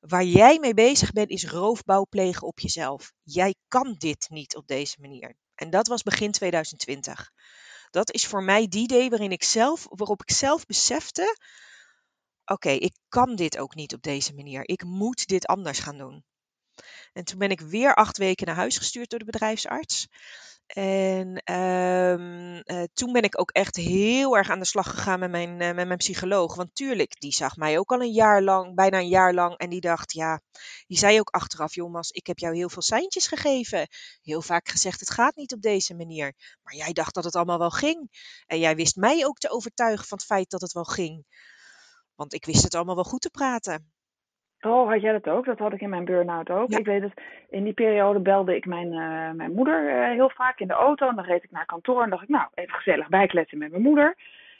Waar 0.00 0.24
jij 0.24 0.58
mee 0.58 0.74
bezig 0.74 1.12
bent 1.12 1.30
is 1.30 1.46
roofbouw 1.46 2.06
plegen 2.10 2.46
op 2.46 2.58
jezelf. 2.60 3.12
Jij 3.22 3.54
kan 3.68 3.94
dit 3.98 4.26
niet 4.30 4.56
op 4.56 4.66
deze 4.66 4.96
manier. 5.00 5.36
En 5.54 5.70
dat 5.70 5.86
was 5.86 6.02
begin 6.02 6.32
2020. 6.32 7.30
Dat 7.90 8.12
is 8.12 8.26
voor 8.26 8.42
mij 8.42 8.68
die 8.68 8.88
day 8.88 9.08
waarin 9.08 9.32
ik 9.32 9.42
zelf, 9.42 9.86
waarop 9.90 10.22
ik 10.22 10.30
zelf 10.30 10.66
besefte: 10.66 11.36
oké, 12.44 12.70
ik 12.70 12.96
kan 13.08 13.36
dit 13.36 13.58
ook 13.58 13.74
niet 13.74 13.94
op 13.94 14.02
deze 14.02 14.34
manier. 14.34 14.68
Ik 14.68 14.84
moet 14.84 15.26
dit 15.26 15.46
anders 15.46 15.78
gaan 15.78 15.98
doen. 15.98 16.24
En 17.12 17.24
toen 17.24 17.38
ben 17.38 17.50
ik 17.50 17.60
weer 17.60 17.94
acht 17.94 18.18
weken 18.18 18.46
naar 18.46 18.54
huis 18.54 18.78
gestuurd 18.78 19.10
door 19.10 19.18
de 19.18 19.24
bedrijfsarts. 19.24 20.08
En 20.68 21.42
ehm, 21.44 22.60
eh, 22.64 22.82
toen 22.92 23.12
ben 23.12 23.22
ik 23.22 23.40
ook 23.40 23.50
echt 23.50 23.76
heel 23.76 24.36
erg 24.36 24.50
aan 24.50 24.58
de 24.58 24.64
slag 24.64 24.90
gegaan 24.90 25.18
met 25.18 25.30
mijn, 25.30 25.60
eh, 25.60 25.74
met 25.74 25.86
mijn 25.86 25.98
psycholoog. 25.98 26.54
Want 26.54 26.74
tuurlijk, 26.74 27.20
die 27.20 27.32
zag 27.32 27.56
mij 27.56 27.78
ook 27.78 27.92
al 27.92 28.00
een 28.00 28.12
jaar 28.12 28.42
lang, 28.42 28.74
bijna 28.74 28.98
een 28.98 29.08
jaar 29.08 29.34
lang. 29.34 29.56
En 29.56 29.70
die 29.70 29.80
dacht, 29.80 30.12
ja, 30.12 30.40
die 30.86 30.98
zei 30.98 31.20
ook 31.20 31.30
achteraf, 31.30 31.74
Jomas, 31.74 32.10
ik 32.10 32.26
heb 32.26 32.38
jou 32.38 32.56
heel 32.56 32.68
veel 32.68 32.82
seintjes 32.82 33.26
gegeven. 33.26 33.88
Heel 34.22 34.42
vaak 34.42 34.68
gezegd, 34.68 35.00
het 35.00 35.10
gaat 35.10 35.36
niet 35.36 35.52
op 35.52 35.62
deze 35.62 35.94
manier. 35.94 36.34
Maar 36.62 36.74
jij 36.74 36.92
dacht 36.92 37.14
dat 37.14 37.24
het 37.24 37.36
allemaal 37.36 37.58
wel 37.58 37.70
ging. 37.70 38.10
En 38.46 38.58
jij 38.58 38.76
wist 38.76 38.96
mij 38.96 39.26
ook 39.26 39.38
te 39.38 39.50
overtuigen 39.50 40.06
van 40.06 40.18
het 40.18 40.26
feit 40.26 40.50
dat 40.50 40.60
het 40.60 40.72
wel 40.72 40.84
ging. 40.84 41.24
Want 42.14 42.34
ik 42.34 42.44
wist 42.44 42.62
het 42.62 42.74
allemaal 42.74 42.94
wel 42.94 43.04
goed 43.04 43.20
te 43.20 43.30
praten. 43.30 43.92
Oh, 44.60 44.88
had 44.88 45.00
jij 45.00 45.12
dat 45.12 45.28
ook? 45.28 45.44
Dat 45.44 45.58
had 45.58 45.72
ik 45.72 45.80
in 45.80 45.90
mijn 45.90 46.04
burn-out 46.04 46.50
ook. 46.50 46.68
Ik 46.68 46.86
weet 46.86 47.02
het, 47.02 47.22
in 47.50 47.64
die 47.64 47.72
periode 47.72 48.20
belde 48.20 48.56
ik 48.56 48.66
mijn, 48.66 48.92
uh, 48.92 49.30
mijn 49.30 49.52
moeder 49.52 49.96
uh, 49.96 50.14
heel 50.14 50.30
vaak 50.30 50.60
in 50.60 50.66
de 50.66 50.74
auto. 50.74 51.08
En 51.08 51.14
dan 51.14 51.24
reed 51.24 51.44
ik 51.44 51.50
naar 51.50 51.66
kantoor 51.66 52.02
en 52.02 52.10
dacht 52.10 52.22
ik, 52.22 52.28
nou, 52.28 52.46
even 52.54 52.74
gezellig 52.74 53.08
bijkletsen 53.08 53.58
met 53.58 53.70
mijn 53.70 53.82
moeder. 53.82 54.16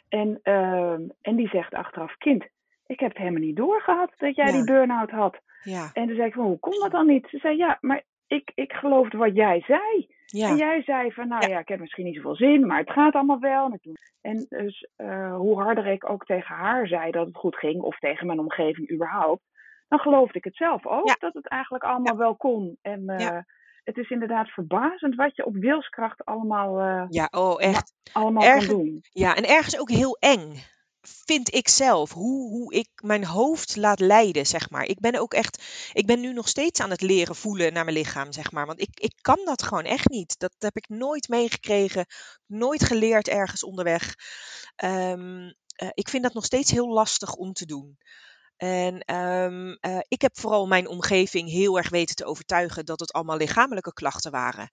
En, 0.08 0.40
uh, 0.44 0.92
en 1.22 1.36
die 1.36 1.48
zegt 1.48 1.74
achteraf, 1.74 2.16
kind, 2.16 2.46
ik 2.86 3.00
heb 3.00 3.08
het 3.08 3.18
helemaal 3.18 3.40
niet 3.40 3.56
doorgehad 3.56 4.12
dat 4.16 4.36
jij 4.36 4.46
ja. 4.46 4.52
die 4.52 4.64
burn-out 4.64 5.10
had. 5.10 5.38
Ja. 5.62 5.90
En 5.92 6.06
toen 6.06 6.16
zei 6.16 6.28
ik, 6.28 6.34
van, 6.34 6.44
hoe 6.44 6.58
komt 6.58 6.80
dat 6.80 6.90
dan 6.90 7.06
niet? 7.06 7.26
Ze 7.30 7.38
zei, 7.38 7.56
ja, 7.56 7.78
maar 7.80 8.02
ik, 8.26 8.52
ik 8.54 8.72
geloofde 8.72 9.16
wat 9.16 9.34
jij 9.34 9.62
zei. 9.66 10.16
Ja. 10.26 10.48
En 10.48 10.56
jij 10.56 10.82
zei 10.82 11.12
van, 11.12 11.28
nou 11.28 11.48
ja. 11.48 11.58
ik 11.58 11.68
heb 11.68 11.80
misschien 11.80 12.04
niet 12.04 12.14
zoveel 12.14 12.34
zin, 12.34 12.66
maar 12.66 12.78
het 12.78 12.90
gaat 12.90 13.14
allemaal 13.14 13.40
wel. 13.40 13.78
En 14.20 14.46
dus 14.48 14.88
uh, 14.96 15.36
hoe 15.36 15.62
harder 15.62 15.86
ik 15.86 16.10
ook 16.10 16.24
tegen 16.24 16.54
haar 16.54 16.86
zei 16.86 17.10
dat 17.10 17.26
het 17.26 17.36
goed 17.36 17.56
ging, 17.56 17.80
of 17.80 17.98
tegen 17.98 18.26
mijn 18.26 18.38
omgeving 18.38 18.90
überhaupt, 18.90 19.42
dan 19.88 19.98
geloofde 19.98 20.38
ik 20.38 20.44
het 20.44 20.56
zelf 20.56 20.86
ook, 20.86 21.06
Ja. 21.08 21.16
dat 21.18 21.34
het 21.34 21.48
eigenlijk 21.48 21.84
allemaal 21.84 22.16
wel 22.16 22.36
kon. 22.36 22.78
En 22.82 23.02
uh, 23.10 23.18
Ja. 23.18 23.46
het 23.84 23.96
is 23.96 24.10
inderdaad 24.10 24.48
verbazend 24.48 25.14
wat 25.14 25.36
je 25.36 25.44
op 25.46 25.54
wilskracht 25.56 26.24
allemaal, 26.24 26.80
uh, 26.80 27.04
Ja, 27.08 27.28
oh 27.30 27.62
echt. 27.62 27.92
allemaal 28.12 28.42
Ergens- 28.44 28.66
kan 28.66 28.76
doen. 28.76 28.98
Ja, 29.10 29.34
en 29.36 29.44
ergens 29.48 29.78
ook 29.78 29.90
heel 29.90 30.16
eng. 30.20 30.54
Vind 31.26 31.54
ik 31.54 31.68
zelf. 31.68 32.12
Hoe, 32.12 32.48
hoe 32.50 32.74
ik 32.74 32.88
mijn 33.02 33.24
hoofd 33.24 33.76
laat 33.76 34.00
leiden, 34.00 34.46
zeg 34.46 34.70
maar. 34.70 34.84
Ik 34.84 35.00
ben 35.00 35.14
ook 35.20 35.34
echt. 35.34 35.62
Ik 35.92 36.06
ben 36.06 36.20
nu 36.20 36.32
nog 36.32 36.48
steeds 36.48 36.80
aan 36.80 36.90
het 36.90 37.00
leren 37.02 37.34
voelen 37.34 37.72
naar 37.72 37.84
mijn 37.84 37.96
lichaam, 37.96 38.32
zeg 38.32 38.52
maar. 38.52 38.66
Want 38.66 38.80
ik, 38.80 39.00
ik 39.00 39.12
kan 39.20 39.38
dat 39.44 39.62
gewoon 39.62 39.84
echt 39.84 40.08
niet. 40.08 40.38
Dat 40.38 40.54
heb 40.58 40.76
ik 40.76 40.88
nooit 40.88 41.28
meegekregen. 41.28 42.06
Nooit 42.46 42.82
geleerd 42.84 43.28
ergens 43.28 43.64
onderweg. 43.64 44.14
Ehm, 44.76 45.50
eh, 45.76 45.88
ik 45.94 46.08
vind 46.08 46.22
dat 46.22 46.34
nog 46.34 46.44
steeds 46.44 46.70
heel 46.70 46.88
lastig 46.88 47.34
om 47.34 47.52
te 47.52 47.66
doen. 47.66 47.98
En 48.58 49.00
ehm, 49.00 49.76
eh, 49.80 49.98
ik 50.08 50.22
heb 50.22 50.38
vooral 50.38 50.66
mijn 50.66 50.88
omgeving 50.88 51.50
heel 51.50 51.76
erg 51.76 51.88
weten 51.88 52.16
te 52.16 52.24
overtuigen 52.24 52.84
dat 52.86 53.00
het 53.00 53.12
allemaal 53.12 53.36
lichamelijke 53.36 53.92
klachten 53.92 54.30
waren. 54.30 54.70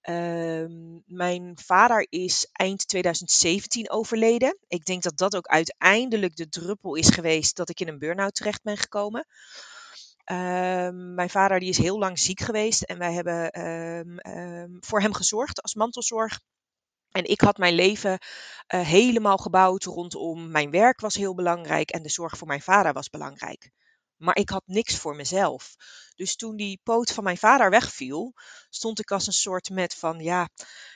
Ehm, 0.00 0.72
mijn 1.06 1.58
vader 1.64 2.06
is 2.08 2.48
eind 2.52 2.88
2017 2.88 3.90
overleden. 3.90 4.58
Ik 4.68 4.84
denk 4.84 5.02
dat 5.02 5.16
dat 5.16 5.36
ook 5.36 5.46
uiteindelijk 5.46 6.36
de 6.36 6.48
druppel 6.48 6.94
is 6.94 7.08
geweest 7.08 7.56
dat 7.56 7.68
ik 7.68 7.80
in 7.80 7.88
een 7.88 7.98
burn-out 7.98 8.34
terecht 8.34 8.62
ben 8.62 8.76
gekomen. 8.76 9.26
Ehm, 10.24 11.14
mijn 11.14 11.30
vader 11.30 11.60
die 11.60 11.68
is 11.68 11.78
heel 11.78 11.98
lang 11.98 12.18
ziek 12.18 12.40
geweest 12.40 12.82
en 12.82 12.98
wij 12.98 13.12
hebben 13.12 13.50
voor 14.80 15.00
hem 15.00 15.14
gezorgd 15.14 15.62
als 15.62 15.74
mantelzorg. 15.74 16.40
En 17.10 17.24
ik 17.24 17.40
had 17.40 17.58
mijn 17.58 17.74
leven 17.74 18.18
eh, 18.66 18.80
helemaal 18.80 19.36
gebouwd 19.36 19.84
rondom 19.84 20.50
mijn 20.50 20.70
werk 20.70 21.00
was 21.00 21.14
heel 21.14 21.34
belangrijk 21.34 21.90
en 21.90 22.02
de 22.02 22.08
zorg 22.08 22.38
voor 22.38 22.46
mijn 22.46 22.62
vader 22.62 22.92
was 22.92 23.10
belangrijk. 23.10 23.70
Maar 24.16 24.36
ik 24.36 24.48
had 24.48 24.62
niks 24.66 24.96
voor 24.96 25.16
mezelf. 25.16 25.74
Dus 26.14 26.36
toen 26.36 26.56
die 26.56 26.80
poot 26.82 27.12
van 27.12 27.24
mijn 27.24 27.36
vader 27.36 27.70
wegviel, 27.70 28.34
stond 28.68 28.98
ik 28.98 29.10
als 29.10 29.26
een 29.26 29.32
soort 29.32 29.70
met 29.70 29.94
van 29.94 30.18
ja, 30.18 30.48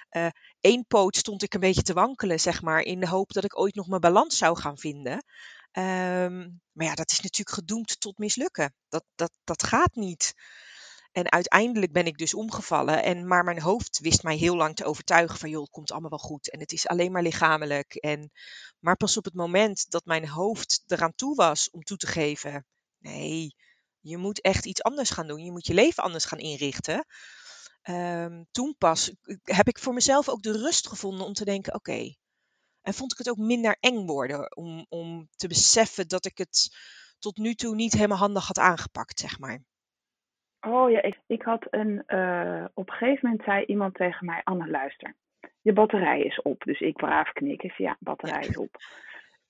eh, 0.08 0.26
één 0.60 0.86
poot 0.86 1.16
stond 1.16 1.42
ik 1.42 1.54
een 1.54 1.60
beetje 1.60 1.82
te 1.82 1.92
wankelen, 1.92 2.40
zeg 2.40 2.62
maar, 2.62 2.80
in 2.80 3.00
de 3.00 3.08
hoop 3.08 3.32
dat 3.32 3.44
ik 3.44 3.58
ooit 3.58 3.74
nog 3.74 3.86
mijn 3.86 4.00
balans 4.00 4.36
zou 4.36 4.58
gaan 4.58 4.78
vinden. 4.78 5.24
Ehm, 5.72 6.50
maar 6.72 6.86
ja, 6.86 6.94
dat 6.94 7.10
is 7.10 7.20
natuurlijk 7.20 7.56
gedoemd 7.56 8.00
tot 8.00 8.18
mislukken. 8.18 8.74
Dat, 8.88 9.04
dat, 9.14 9.32
dat 9.44 9.62
gaat 9.62 9.94
niet. 9.94 10.34
En 11.14 11.32
uiteindelijk 11.32 11.92
ben 11.92 12.06
ik 12.06 12.18
dus 12.18 12.34
omgevallen. 12.34 13.02
En, 13.02 13.26
maar 13.26 13.44
mijn 13.44 13.60
hoofd 13.60 13.98
wist 13.98 14.22
mij 14.22 14.36
heel 14.36 14.56
lang 14.56 14.76
te 14.76 14.84
overtuigen 14.84 15.38
van 15.38 15.50
joh, 15.50 15.62
het 15.62 15.70
komt 15.70 15.90
allemaal 15.92 16.10
wel 16.10 16.18
goed. 16.18 16.50
En 16.50 16.60
het 16.60 16.72
is 16.72 16.88
alleen 16.88 17.12
maar 17.12 17.22
lichamelijk. 17.22 17.94
En, 17.94 18.30
maar 18.78 18.96
pas 18.96 19.16
op 19.16 19.24
het 19.24 19.34
moment 19.34 19.90
dat 19.90 20.04
mijn 20.04 20.28
hoofd 20.28 20.82
eraan 20.86 21.14
toe 21.14 21.34
was 21.34 21.70
om 21.70 21.82
toe 21.82 21.96
te 21.96 22.06
geven. 22.06 22.66
Nee, 22.98 23.54
je 24.00 24.16
moet 24.16 24.40
echt 24.40 24.64
iets 24.64 24.82
anders 24.82 25.10
gaan 25.10 25.26
doen. 25.26 25.44
Je 25.44 25.50
moet 25.50 25.66
je 25.66 25.74
leven 25.74 26.02
anders 26.02 26.24
gaan 26.24 26.38
inrichten. 26.38 27.06
Ehm, 27.82 28.42
toen 28.50 28.74
pas 28.78 29.12
heb 29.42 29.68
ik 29.68 29.78
voor 29.78 29.94
mezelf 29.94 30.28
ook 30.28 30.42
de 30.42 30.58
rust 30.58 30.88
gevonden 30.88 31.26
om 31.26 31.32
te 31.32 31.44
denken: 31.44 31.74
oké. 31.74 32.14
En 32.82 32.94
vond 32.94 33.12
ik 33.12 33.18
het 33.18 33.30
ook 33.30 33.38
minder 33.38 33.76
eng 33.80 34.06
worden 34.06 34.56
om, 34.56 34.86
om 34.88 35.28
te 35.36 35.48
beseffen 35.48 36.08
dat 36.08 36.24
ik 36.26 36.38
het 36.38 36.76
tot 37.18 37.36
nu 37.36 37.54
toe 37.54 37.74
niet 37.74 37.92
helemaal 37.92 38.18
handig 38.18 38.46
had 38.46 38.58
aangepakt, 38.58 39.20
zeg 39.20 39.38
maar. 39.38 39.62
Oh 40.66 40.90
ja, 40.90 41.02
ik, 41.02 41.18
ik 41.26 41.42
had 41.42 41.66
een. 41.70 42.02
eh, 42.06 42.64
op 42.74 42.88
een 42.88 42.94
gegeven 42.94 43.28
moment 43.28 43.44
zei 43.46 43.64
iemand 43.64 43.94
tegen 43.94 44.26
mij: 44.26 44.40
Anne, 44.44 44.68
luister. 44.70 45.14
Je 45.62 45.72
batterij 45.72 46.20
is 46.20 46.42
op. 46.42 46.62
Dus 46.64 46.80
ik 46.80 46.96
braaf 46.96 47.32
knikken. 47.32 47.72
Ja, 47.76 47.96
batterij 47.98 48.40
is 48.40 48.56
op. 48.56 48.76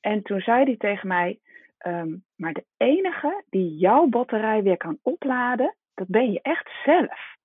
En 0.00 0.23
toen 0.23 0.40
zei 0.40 0.64
hij 0.64 0.76
tegen 0.76 1.09
mij: 1.09 1.40
ehm, 1.78 2.16
Maar 2.37 2.52
de 2.52 2.64
enige 2.76 3.42
die 3.50 3.76
jouw 3.76 4.06
batterij 4.06 4.62
weer 4.62 4.76
kan 4.76 4.99
opladen, 5.02 5.75
dat 5.94 6.09
ben 6.09 6.33
je 6.33 6.40
echt 6.42 6.71
zelf. 6.85 7.37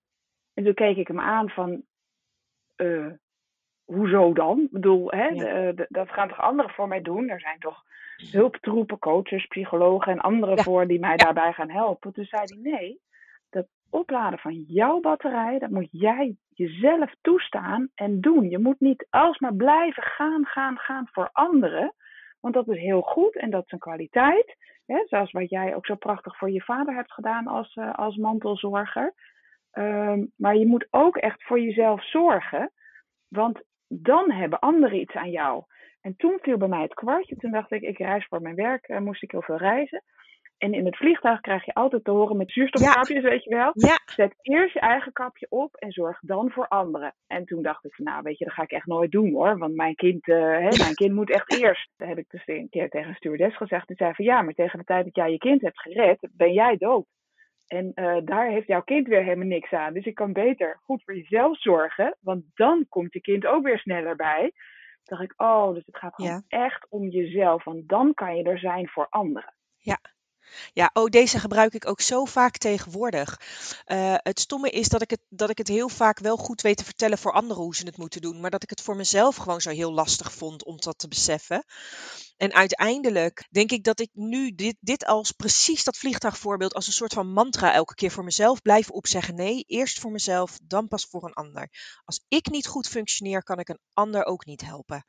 En 0.53 0.63
toen 0.63 0.73
keek 0.73 0.97
ik 0.97 1.07
hem 1.07 1.19
aan 1.19 1.49
van. 1.49 1.83
eh, 2.75 3.07
hoezo 3.85 4.33
dan? 4.33 4.59
Ik 4.59 4.71
bedoel, 4.71 5.11
hè, 5.11 5.27
Ja. 5.27 5.71
dat 5.89 6.09
gaan 6.09 6.27
toch 6.27 6.39
anderen 6.41 6.71
voor 6.71 6.87
mij 6.87 7.01
doen? 7.01 7.29
Er 7.29 7.39
zijn 7.39 7.59
toch 7.59 7.83
hulptroepen, 8.31 8.99
coaches, 8.99 9.45
psychologen 9.45 10.11
en 10.11 10.19
anderen 10.19 10.55
Ja. 10.55 10.63
voor 10.63 10.87
die 10.87 10.99
mij 10.99 11.15
daarbij 11.17 11.53
gaan 11.53 11.69
helpen. 11.69 12.13
Toen 12.13 12.25
zei 12.25 12.43
hij 12.45 12.71
nee, 12.71 12.99
opladen 13.91 14.39
van 14.39 14.63
jouw 14.67 14.99
batterij, 14.99 15.59
dat 15.59 15.69
moet 15.69 15.87
jij 15.91 16.35
jezelf 16.53 17.13
toestaan 17.21 17.89
en 17.95 18.21
doen. 18.21 18.49
Je 18.49 18.59
moet 18.59 18.79
niet 18.79 19.07
alsmaar 19.09 19.53
blijven 19.53 20.03
gaan, 20.03 20.45
gaan, 20.45 20.77
gaan 20.77 21.07
voor 21.11 21.29
anderen. 21.31 21.93
Want 22.39 22.53
dat 22.53 22.67
is 22.67 22.79
heel 22.79 23.01
goed 23.01 23.35
en 23.35 23.49
dat 23.49 23.65
is 23.65 23.71
een 23.71 23.79
kwaliteit. 23.79 24.55
Hè, 24.85 25.03
zoals 25.05 25.31
wat 25.31 25.49
jij 25.49 25.75
ook 25.75 25.85
zo 25.85 25.95
prachtig 25.95 26.37
voor 26.37 26.51
je 26.51 26.61
vader 26.61 26.95
hebt 26.95 27.13
gedaan 27.13 27.47
als, 27.47 27.73
eh, 27.73 27.93
als 27.93 28.15
mantelzorger. 28.15 29.13
Ehm, 29.71 30.25
maar 30.35 30.55
je 30.55 30.67
moet 30.67 30.87
ook 30.89 31.17
echt 31.17 31.43
voor 31.43 31.59
jezelf 31.59 32.05
zorgen. 32.05 32.71
Want 33.27 33.61
dan 33.87 34.31
hebben 34.31 34.59
anderen 34.59 34.99
iets 34.99 35.13
aan 35.13 35.31
jou. 35.31 35.63
En 36.01 36.15
toen 36.15 36.39
viel 36.41 36.57
bij 36.57 36.67
mij 36.67 36.81
het 36.81 36.93
kwartje. 36.93 37.35
Toen 37.35 37.51
dacht 37.51 37.71
ik, 37.71 37.81
ik 37.81 37.97
reis 37.97 38.25
voor 38.25 38.41
mijn 38.41 38.55
werk, 38.55 38.87
eh, 38.87 38.99
moest 38.99 39.23
ik 39.23 39.31
heel 39.31 39.41
veel 39.41 39.57
reizen. 39.57 40.03
En 40.59 40.73
in 40.73 40.85
het 40.85 40.97
vliegtuig 40.97 41.39
krijg 41.41 41.65
je 41.65 41.73
altijd 41.73 42.03
te 42.03 42.11
horen 42.11 42.37
met 42.37 42.51
zuurstofkapjes, 42.51 43.23
weet 43.23 43.43
je 43.43 43.49
wel. 43.55 43.71
Ja, 43.73 43.99
Zet 44.05 44.33
eerst 44.41 44.73
je 44.73 44.79
eigen 44.79 45.11
kapje 45.11 45.45
op 45.49 45.75
en 45.75 45.91
zorg 45.91 46.19
dan 46.21 46.51
voor 46.51 46.67
anderen. 46.67 47.15
En 47.27 47.45
toen 47.45 47.61
dacht 47.61 47.85
ik 47.85 47.93
van, 47.95 48.05
nou 48.05 48.21
weet 48.23 48.37
je, 48.37 48.45
dat 48.45 48.53
ga 48.53 48.63
ik 48.63 48.71
echt 48.71 48.85
nooit 48.85 49.11
doen 49.11 49.31
hoor. 49.33 49.57
Want 49.57 49.75
mijn 49.75 49.95
kind, 49.95 50.27
eh, 50.27 50.35
hè, 50.37 50.69
mijn 50.77 50.93
kind 50.93 51.13
moet 51.13 51.29
echt 51.31 51.53
eerst. 51.61 51.89
Dat 51.97 52.07
heb 52.07 52.17
ik 52.17 52.29
dus 52.29 52.41
een 52.45 52.69
keer 52.69 52.89
tegen 52.89 53.09
een 53.09 53.15
stewardess 53.15 53.57
gezegd. 53.57 53.87
Die 53.87 53.95
zei 53.95 54.13
van, 54.13 54.25
ja, 54.25 54.41
maar 54.41 54.53
tegen 54.53 54.79
de 54.79 54.85
tijd 54.85 55.05
dat 55.05 55.15
jij 55.15 55.31
je 55.31 55.37
kind 55.37 55.61
hebt 55.61 55.81
gered, 55.81 56.27
ben 56.31 56.53
jij 56.53 56.77
dood. 56.77 57.05
En 57.67 57.91
eh, 57.93 58.17
daar 58.23 58.47
heeft 58.49 58.67
jouw 58.67 58.81
kind 58.81 59.07
weer 59.07 59.23
helemaal 59.23 59.47
niks 59.47 59.71
aan. 59.71 59.93
Dus 59.93 60.03
je 60.03 60.13
kan 60.13 60.33
beter 60.33 60.79
goed 60.83 61.03
voor 61.03 61.15
jezelf 61.15 61.59
zorgen. 61.59 62.17
Want 62.19 62.43
dan 62.53 62.85
komt 62.89 63.13
je 63.13 63.21
kind 63.21 63.45
ook 63.45 63.63
weer 63.63 63.79
sneller 63.79 64.15
bij. 64.15 64.41
Toen 65.03 65.17
dacht 65.17 65.23
ik, 65.31 65.33
oh, 65.41 65.73
dus 65.73 65.85
het 65.85 65.97
gaat 65.97 66.15
gewoon 66.15 66.31
Ja. 66.47 66.65
echt 66.65 66.85
om 66.89 67.07
jezelf. 67.07 67.63
Want 67.63 67.87
dan 67.89 68.13
kan 68.13 68.35
je 68.37 68.43
er 68.43 68.59
zijn 68.59 68.87
voor 68.87 69.07
anderen. 69.09 69.53
Ja, 70.73 70.89
oh, 70.93 71.05
deze 71.05 71.39
gebruik 71.39 71.73
ik 71.73 71.87
ook 71.87 72.01
zo 72.01 72.25
vaak 72.25 72.57
tegenwoordig. 72.57 73.41
Eh, 73.85 74.15
het 74.17 74.39
stomme 74.39 74.69
is 74.69 74.87
dat 74.87 75.01
ik 75.01 75.09
het, 75.09 75.21
dat 75.29 75.49
ik 75.49 75.57
het 75.57 75.67
heel 75.67 75.89
vaak 75.89 76.19
wel 76.19 76.37
goed 76.37 76.61
weet 76.61 76.77
te 76.77 76.85
vertellen 76.85 77.17
voor 77.17 77.33
anderen 77.33 77.63
hoe 77.63 77.75
ze 77.75 77.85
het 77.85 77.97
moeten 77.97 78.21
doen, 78.21 78.39
maar 78.39 78.51
dat 78.51 78.63
ik 78.63 78.69
het 78.69 78.81
voor 78.81 78.95
mezelf 78.95 79.35
gewoon 79.35 79.61
zo 79.61 79.69
heel 79.69 79.93
lastig 79.93 80.33
vond 80.33 80.63
om 80.63 80.77
dat 80.79 80.97
te 80.97 81.07
beseffen. 81.07 81.63
En 82.37 82.53
uiteindelijk 82.53 83.47
denk 83.51 83.71
ik 83.71 83.83
dat 83.83 83.99
ik 83.99 84.09
nu 84.13 84.55
dit, 84.55 84.75
dit 84.79 85.05
als 85.05 85.31
precies 85.31 85.83
dat 85.83 85.97
vliegtuigvoorbeeld 85.97 86.73
als 86.73 86.87
een 86.87 86.93
soort 86.93 87.13
van 87.13 87.33
mantra 87.33 87.73
elke 87.73 87.95
keer 87.95 88.11
voor 88.11 88.23
mezelf 88.23 88.61
blijf 88.61 88.89
opzeggen. 88.89 89.35
Nee, 89.35 89.63
eerst 89.67 89.99
voor 89.99 90.11
mezelf, 90.11 90.59
dan 90.63 90.87
pas 90.87 91.05
voor 91.05 91.23
een 91.23 91.33
ander. 91.33 91.69
Als 92.05 92.23
ik 92.27 92.49
niet 92.49 92.67
goed 92.67 92.87
functioneer, 92.87 93.43
kan 93.43 93.59
ik 93.59 93.69
een 93.69 93.79
ander 93.93 94.25
ook 94.25 94.45
niet 94.45 94.61
helpen. 94.61 95.05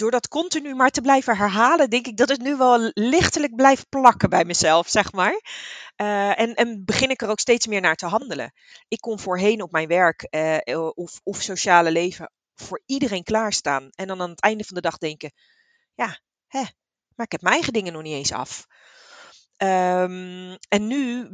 Door 0.00 0.10
dat 0.10 0.28
continu 0.28 0.74
maar 0.74 0.90
te 0.90 1.00
blijven 1.00 1.36
herhalen, 1.36 1.90
denk 1.90 2.06
ik 2.06 2.16
dat 2.16 2.28
het 2.28 2.40
nu 2.40 2.56
wel 2.56 2.90
lichtelijk 2.94 3.56
blijft 3.56 3.88
plakken 3.88 4.30
bij 4.30 4.44
mezelf, 4.44 4.88
zeg 4.88 5.12
maar. 5.12 5.40
Uh, 5.96 6.40
en, 6.40 6.54
en 6.54 6.84
begin 6.84 7.10
ik 7.10 7.22
er 7.22 7.28
ook 7.28 7.40
steeds 7.40 7.66
meer 7.66 7.80
naar 7.80 7.96
te 7.96 8.06
handelen. 8.06 8.52
Ik 8.88 9.00
kon 9.00 9.18
voorheen 9.18 9.62
op 9.62 9.70
mijn 9.70 9.88
werk 9.88 10.26
uh, 10.30 10.88
of, 10.94 11.20
of 11.22 11.42
sociale 11.42 11.90
leven 11.90 12.32
voor 12.54 12.82
iedereen 12.86 13.22
klaarstaan. 13.22 13.88
En 13.90 14.06
dan 14.06 14.20
aan 14.20 14.30
het 14.30 14.40
einde 14.40 14.64
van 14.64 14.74
de 14.74 14.80
dag 14.80 14.98
denken: 14.98 15.32
ja, 15.94 16.18
hè, 16.46 16.62
maar 17.14 17.26
ik 17.26 17.32
heb 17.32 17.42
mijn 17.42 17.54
eigen 17.54 17.72
dingen 17.72 17.92
nog 17.92 18.02
niet 18.02 18.14
eens 18.14 18.32
af. 18.32 18.66
Um, 19.56 20.56
en 20.68 20.86
nu 20.86 21.28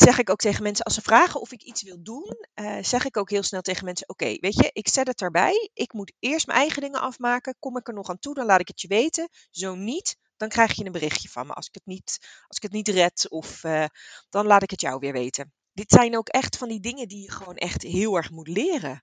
zeg 0.00 0.18
ik 0.18 0.30
ook 0.30 0.38
tegen 0.38 0.62
mensen, 0.62 0.84
als 0.84 0.94
ze 0.94 1.02
vragen 1.02 1.40
of 1.40 1.52
ik 1.52 1.62
iets 1.62 1.82
wil 1.82 2.02
doen, 2.02 2.36
uh, 2.54 2.76
zeg 2.80 3.04
ik 3.04 3.16
ook 3.16 3.30
heel 3.30 3.42
snel 3.42 3.60
tegen 3.60 3.84
mensen: 3.84 4.08
Oké, 4.08 4.24
weet 4.24 4.54
je, 4.54 4.70
ik 4.72 4.88
zet 4.88 5.06
het 5.06 5.22
erbij. 5.22 5.70
Ik 5.74 5.92
moet 5.92 6.12
eerst 6.18 6.46
mijn 6.46 6.58
eigen 6.58 6.82
dingen 6.82 7.00
afmaken. 7.00 7.56
Kom 7.58 7.76
ik 7.76 7.88
er 7.88 7.94
nog 7.94 8.08
aan 8.08 8.18
toe, 8.18 8.34
dan 8.34 8.46
laat 8.46 8.60
ik 8.60 8.68
het 8.68 8.80
je 8.80 8.88
weten. 8.88 9.28
Zo 9.50 9.74
niet, 9.74 10.16
dan 10.36 10.48
krijg 10.48 10.72
je 10.72 10.84
een 10.84 10.92
berichtje 10.92 11.28
van 11.28 11.46
me. 11.46 11.52
Als 11.52 11.66
ik 11.66 11.74
het 11.74 11.86
niet, 11.86 12.18
als 12.46 12.56
ik 12.56 12.62
het 12.62 12.72
niet 12.72 12.88
red, 12.88 13.26
of 13.30 13.64
uh, 13.64 13.84
dan 14.30 14.46
laat 14.46 14.62
ik 14.62 14.70
het 14.70 14.80
jou 14.80 14.98
weer 14.98 15.12
weten. 15.12 15.52
Dit 15.72 15.90
zijn 15.90 16.16
ook 16.16 16.28
echt 16.28 16.58
van 16.58 16.68
die 16.68 16.80
dingen 16.80 17.08
die 17.08 17.22
je 17.22 17.30
gewoon 17.30 17.56
echt 17.56 17.82
heel 17.82 18.16
erg 18.16 18.30
moet 18.30 18.48
leren. 18.48 19.02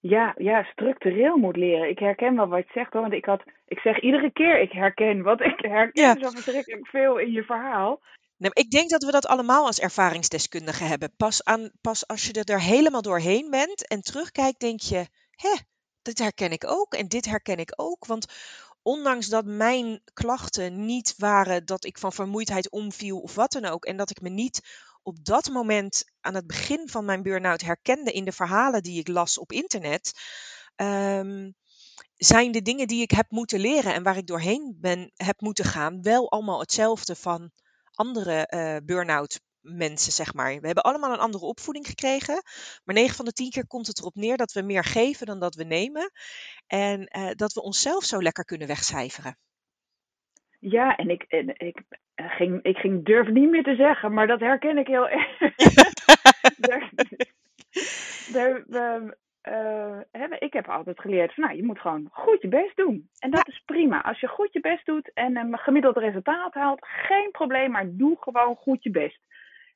Ja, 0.00 0.34
ja, 0.36 0.62
structureel 0.62 1.36
moet 1.36 1.56
leren. 1.56 1.88
Ik 1.88 1.98
herken 1.98 2.36
wel 2.36 2.48
wat 2.48 2.64
je 2.66 2.72
zegt 2.72 2.92
hoor. 2.92 3.02
Want 3.02 3.12
ik 3.12 3.24
had, 3.24 3.42
ik 3.66 3.78
zeg 3.78 4.00
iedere 4.00 4.32
keer 4.32 4.60
ik 4.60 4.72
herken. 4.72 5.22
Want 5.22 5.40
ik 5.40 5.60
herken 5.60 6.02
ja. 6.02 6.16
zo 6.20 6.30
verschrikkelijk 6.30 6.86
veel 6.86 7.18
in 7.18 7.32
je 7.32 7.42
verhaal. 7.42 8.00
Nee, 8.40 8.50
ik 8.52 8.70
denk 8.70 8.90
dat 8.90 9.02
we 9.02 9.10
dat 9.10 9.26
allemaal 9.26 9.66
als 9.66 9.78
ervaringsdeskundigen 9.78 10.86
hebben. 10.86 11.16
Pas, 11.16 11.44
aan, 11.44 11.70
pas 11.80 12.06
als 12.06 12.24
je 12.24 12.44
er 12.44 12.60
helemaal 12.60 13.02
doorheen 13.02 13.50
bent 13.50 13.86
en 13.86 14.02
terugkijkt, 14.02 14.60
denk 14.60 14.80
je: 14.80 15.08
hè, 15.30 15.56
dit 16.02 16.18
herken 16.18 16.52
ik 16.52 16.66
ook 16.66 16.94
en 16.94 17.08
dit 17.08 17.24
herken 17.24 17.58
ik 17.58 17.72
ook. 17.76 18.06
Want 18.06 18.26
ondanks 18.82 19.26
dat 19.26 19.44
mijn 19.44 20.02
klachten 20.12 20.84
niet 20.84 21.14
waren 21.16 21.66
dat 21.66 21.84
ik 21.84 21.98
van 21.98 22.12
vermoeidheid 22.12 22.70
omviel 22.70 23.20
of 23.20 23.34
wat 23.34 23.52
dan 23.52 23.64
ook, 23.64 23.84
en 23.84 23.96
dat 23.96 24.10
ik 24.10 24.20
me 24.20 24.28
niet 24.28 24.60
op 25.02 25.24
dat 25.24 25.48
moment 25.48 26.04
aan 26.20 26.34
het 26.34 26.46
begin 26.46 26.88
van 26.88 27.04
mijn 27.04 27.22
burn-out 27.22 27.60
herkende 27.60 28.12
in 28.12 28.24
de 28.24 28.32
verhalen 28.32 28.82
die 28.82 28.98
ik 28.98 29.08
las 29.08 29.38
op 29.38 29.52
internet, 29.52 30.12
um, 30.76 31.54
zijn 32.16 32.52
de 32.52 32.62
dingen 32.62 32.86
die 32.86 33.02
ik 33.02 33.10
heb 33.10 33.30
moeten 33.30 33.60
leren 33.60 33.94
en 33.94 34.02
waar 34.02 34.16
ik 34.16 34.26
doorheen 34.26 34.76
ben, 34.80 35.12
heb 35.14 35.40
moeten 35.40 35.64
gaan, 35.64 36.02
wel 36.02 36.30
allemaal 36.30 36.60
hetzelfde 36.60 37.16
van 37.16 37.52
andere 38.00 38.46
uh, 38.54 38.76
burn-out 38.84 39.40
mensen, 39.60 40.12
zeg 40.12 40.34
maar. 40.34 40.60
We 40.60 40.66
hebben 40.66 40.84
allemaal 40.84 41.12
een 41.12 41.26
andere 41.26 41.44
opvoeding 41.44 41.86
gekregen. 41.86 42.42
Maar 42.84 42.94
9 42.94 43.16
van 43.16 43.24
de 43.24 43.32
10 43.32 43.50
keer 43.50 43.66
komt 43.66 43.86
het 43.86 43.98
erop 43.98 44.14
neer 44.14 44.36
dat 44.36 44.52
we 44.52 44.62
meer 44.62 44.84
geven 44.84 45.26
dan 45.26 45.40
dat 45.40 45.54
we 45.54 45.64
nemen. 45.64 46.10
En 46.66 47.08
uh, 47.16 47.30
dat 47.34 47.52
we 47.52 47.62
onszelf 47.62 48.04
zo 48.04 48.22
lekker 48.22 48.44
kunnen 48.44 48.66
wegcijferen. 48.66 49.36
Ja, 50.58 50.96
en 50.96 51.10
ik, 51.10 51.22
en 51.22 51.48
ik, 51.48 51.82
ging, 52.14 52.62
ik 52.62 52.76
ging 52.76 53.04
durf 53.04 53.28
niet 53.28 53.50
meer 53.50 53.62
te 53.62 53.74
zeggen, 53.74 54.14
maar 54.14 54.26
dat 54.26 54.40
herken 54.40 54.78
ik 54.78 54.86
heel 54.86 55.08
erg. 55.18 55.38
daar, 58.32 58.64
daar, 58.66 59.16
uh, 59.48 59.98
ik 60.38 60.52
heb 60.52 60.68
altijd 60.68 61.00
geleerd 61.00 61.34
van, 61.34 61.44
nou, 61.44 61.56
je 61.56 61.64
moet 61.64 61.78
gewoon 61.80 62.08
goed 62.10 62.42
je 62.42 62.48
best 62.48 62.76
doen. 62.76 63.08
En 63.18 63.30
dat 63.30 63.48
is 63.48 63.62
prima. 63.64 64.02
Als 64.02 64.20
je 64.20 64.28
goed 64.28 64.52
je 64.52 64.60
best 64.60 64.86
doet 64.86 65.10
en 65.14 65.36
een 65.36 65.58
gemiddeld 65.58 65.96
resultaat 65.96 66.54
haalt, 66.54 66.86
geen 66.86 67.30
probleem, 67.30 67.70
maar 67.70 67.86
doe 67.88 68.16
gewoon 68.20 68.56
goed 68.56 68.82
je 68.82 68.90
best. 68.90 69.20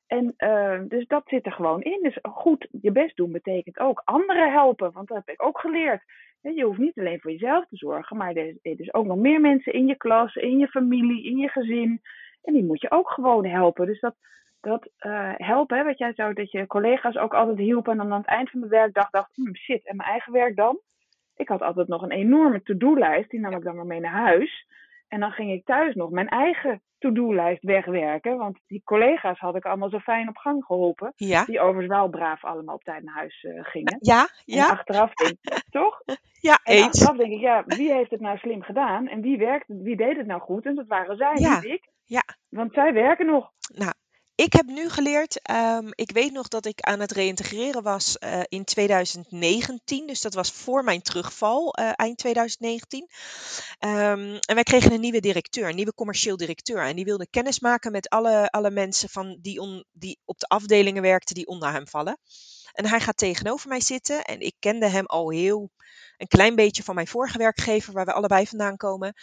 En 0.07 0.33
uh, 0.37 0.79
dus 0.87 1.07
dat 1.07 1.23
zit 1.25 1.45
er 1.45 1.51
gewoon 1.51 1.81
in. 1.81 1.99
Dus 2.01 2.17
goed 2.21 2.67
je 2.81 2.91
best 2.91 3.15
doen 3.15 3.31
betekent 3.31 3.79
ook 3.79 4.01
anderen 4.05 4.51
helpen. 4.51 4.91
Want 4.91 5.07
dat 5.07 5.17
heb 5.17 5.29
ik 5.29 5.45
ook 5.45 5.59
geleerd. 5.59 6.03
Je 6.41 6.63
hoeft 6.63 6.79
niet 6.79 6.99
alleen 6.99 7.19
voor 7.19 7.31
jezelf 7.31 7.65
te 7.67 7.75
zorgen, 7.75 8.17
maar 8.17 8.35
er 8.35 8.55
is 8.61 8.77
dus 8.77 8.93
ook 8.93 9.05
nog 9.05 9.17
meer 9.17 9.41
mensen 9.41 9.73
in 9.73 9.85
je 9.85 9.95
klas, 9.95 10.35
in 10.35 10.57
je 10.57 10.67
familie, 10.67 11.23
in 11.23 11.37
je 11.37 11.49
gezin. 11.49 12.01
En 12.43 12.53
die 12.53 12.63
moet 12.63 12.81
je 12.81 12.91
ook 12.91 13.09
gewoon 13.09 13.45
helpen. 13.45 13.85
Dus 13.85 13.99
dat, 13.99 14.15
dat 14.65 14.89
uh, 14.99 15.31
helpen, 15.37 15.77
hè, 15.77 15.83
wat 15.83 15.97
jij 15.97 16.13
zou, 16.13 16.33
dat 16.33 16.51
je 16.51 16.67
collega's 16.67 17.17
ook 17.17 17.33
altijd 17.33 17.57
hielpen. 17.57 17.91
En 17.91 17.97
dan 17.97 18.11
aan 18.11 18.19
het 18.19 18.27
eind 18.27 18.49
van 18.49 18.59
de 18.59 18.67
werkdag 18.67 19.09
dacht, 19.09 19.35
hm, 19.35 19.53
shit, 19.53 19.87
en 19.87 19.95
mijn 19.95 20.09
eigen 20.09 20.33
werk 20.33 20.55
dan? 20.55 20.79
Ik 21.35 21.47
had 21.47 21.61
altijd 21.61 21.87
nog 21.87 22.01
een 22.01 22.11
enorme 22.11 22.61
to-do-lijst, 22.61 23.29
die 23.29 23.39
nam 23.39 23.53
ik 23.53 23.63
dan 23.63 23.75
maar 23.75 23.85
mee 23.85 23.99
naar 23.99 24.11
huis. 24.11 24.65
En 25.07 25.19
dan 25.19 25.31
ging 25.31 25.51
ik 25.51 25.65
thuis 25.65 25.95
nog 25.95 26.09
mijn 26.09 26.29
eigen 26.29 26.81
to-do-lijst 26.97 27.63
wegwerken. 27.63 28.37
Want 28.37 28.59
die 28.67 28.81
collega's 28.83 29.39
had 29.39 29.55
ik 29.55 29.65
allemaal 29.65 29.89
zo 29.89 29.99
fijn 29.99 30.29
op 30.29 30.37
gang 30.37 30.65
geholpen. 30.65 31.13
Ja. 31.15 31.45
Die 31.45 31.59
overigens 31.59 31.97
wel 31.97 32.09
braaf 32.09 32.43
allemaal 32.43 32.75
op 32.75 32.83
tijd 32.83 33.03
naar 33.03 33.15
huis 33.15 33.43
uh, 33.43 33.63
gingen. 33.63 33.97
Ja, 33.99 34.27
ja. 34.45 34.65
En 34.65 34.71
achteraf 34.71 35.13
denk 35.13 35.37
ik, 35.41 35.63
toch? 35.79 36.01
Ja, 36.39 36.59
en 36.63 36.75
eens. 36.75 36.85
achteraf 36.85 37.17
denk 37.17 37.33
ik, 37.33 37.39
ja, 37.39 37.63
wie 37.65 37.93
heeft 37.93 38.11
het 38.11 38.19
nou 38.19 38.37
slim 38.37 38.61
gedaan? 38.61 39.07
En 39.07 39.21
wie, 39.21 39.37
werkte, 39.37 39.81
wie 39.81 39.95
deed 39.95 40.17
het 40.17 40.27
nou 40.27 40.41
goed? 40.41 40.65
En 40.65 40.75
dat 40.75 40.87
waren 40.87 41.17
zij, 41.17 41.35
ja. 41.35 41.55
niet 41.55 41.71
ik. 41.71 41.89
Ja. 42.03 42.23
Want 42.49 42.73
zij 42.73 42.93
werken 42.93 43.25
nog. 43.25 43.51
Nou, 43.75 43.93
ik 44.35 44.53
heb 44.53 44.65
nu 44.65 44.89
geleerd, 44.89 45.49
um, 45.49 45.89
ik 45.91 46.11
weet 46.11 46.31
nog 46.31 46.47
dat 46.47 46.65
ik 46.65 46.81
aan 46.81 46.99
het 46.99 47.11
reïntegreren 47.11 47.83
was 47.83 48.17
uh, 48.19 48.41
in 48.47 48.63
2019. 48.63 50.07
Dus 50.07 50.21
dat 50.21 50.33
was 50.33 50.51
voor 50.51 50.83
mijn 50.83 51.01
terugval, 51.01 51.79
uh, 51.79 51.91
eind 51.95 52.17
2019. 52.17 53.07
Um, 53.79 54.35
en 54.35 54.55
wij 54.55 54.63
kregen 54.63 54.91
een 54.91 54.99
nieuwe 54.99 55.19
directeur, 55.19 55.69
een 55.69 55.75
nieuwe 55.75 55.93
commercieel 55.93 56.37
directeur. 56.37 56.85
En 56.85 56.95
die 56.95 57.05
wilde 57.05 57.27
kennis 57.29 57.59
maken 57.59 57.91
met 57.91 58.09
alle, 58.09 58.49
alle 58.49 58.71
mensen 58.71 59.09
van 59.09 59.37
die, 59.41 59.59
on, 59.59 59.85
die 59.91 60.19
op 60.25 60.39
de 60.39 60.47
afdelingen 60.47 61.01
werkten 61.01 61.35
die 61.35 61.47
onder 61.47 61.71
hem 61.71 61.87
vallen. 61.87 62.17
En 62.71 62.85
hij 62.85 62.99
gaat 62.99 63.17
tegenover 63.17 63.69
mij 63.69 63.81
zitten. 63.81 64.23
En 64.23 64.39
ik 64.39 64.55
kende 64.59 64.87
hem 64.87 65.05
al 65.05 65.29
heel 65.29 65.71
een 66.17 66.27
klein 66.27 66.55
beetje 66.55 66.83
van 66.83 66.95
mijn 66.95 67.07
vorige 67.07 67.37
werkgever, 67.37 67.93
waar 67.93 68.05
we 68.05 68.13
allebei 68.13 68.47
vandaan 68.47 68.77
komen. 68.77 69.13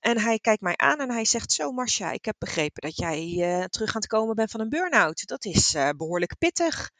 En 0.00 0.18
hij 0.18 0.38
kijkt 0.38 0.62
mij 0.62 0.76
aan 0.76 1.00
en 1.00 1.10
hij 1.10 1.24
zegt: 1.24 1.52
Zo, 1.52 1.72
Marcia, 1.72 2.10
ik 2.10 2.24
heb 2.24 2.36
begrepen 2.38 2.82
dat 2.82 2.96
jij 2.96 3.26
uh, 3.26 3.64
terug 3.64 3.88
aan 3.88 4.00
het 4.00 4.06
komen 4.06 4.34
bent 4.34 4.50
van 4.50 4.60
een 4.60 4.68
burn-out. 4.68 5.26
Dat 5.26 5.44
is 5.44 5.74
uh, 5.74 5.88
behoorlijk 5.96 6.38
pittig. 6.38 6.90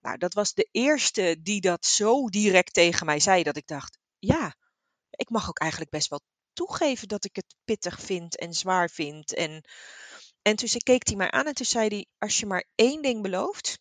Nou, 0.00 0.18
dat 0.18 0.34
was 0.34 0.52
de 0.54 0.68
eerste 0.70 1.38
die 1.42 1.60
dat 1.60 1.86
zo 1.86 2.28
direct 2.28 2.72
tegen 2.72 3.06
mij 3.06 3.20
zei, 3.20 3.42
dat 3.42 3.56
ik 3.56 3.66
dacht: 3.66 3.98
Ja, 4.18 4.54
ik 5.10 5.30
mag 5.30 5.48
ook 5.48 5.58
eigenlijk 5.58 5.90
best 5.90 6.08
wel 6.08 6.20
toegeven 6.52 7.08
dat 7.08 7.24
ik 7.24 7.36
het 7.36 7.54
pittig 7.64 8.00
vind 8.00 8.36
en 8.36 8.54
zwaar 8.54 8.90
vind. 8.90 9.34
En, 9.34 9.64
en 10.42 10.56
toen 10.56 10.68
keek 10.68 11.06
hij 11.06 11.16
mij 11.16 11.30
aan 11.30 11.46
en 11.46 11.54
toen 11.54 11.66
zei 11.66 11.88
hij: 11.88 12.06
Als 12.18 12.38
je 12.38 12.46
maar 12.46 12.68
één 12.74 13.02
ding 13.02 13.22
belooft, 13.22 13.78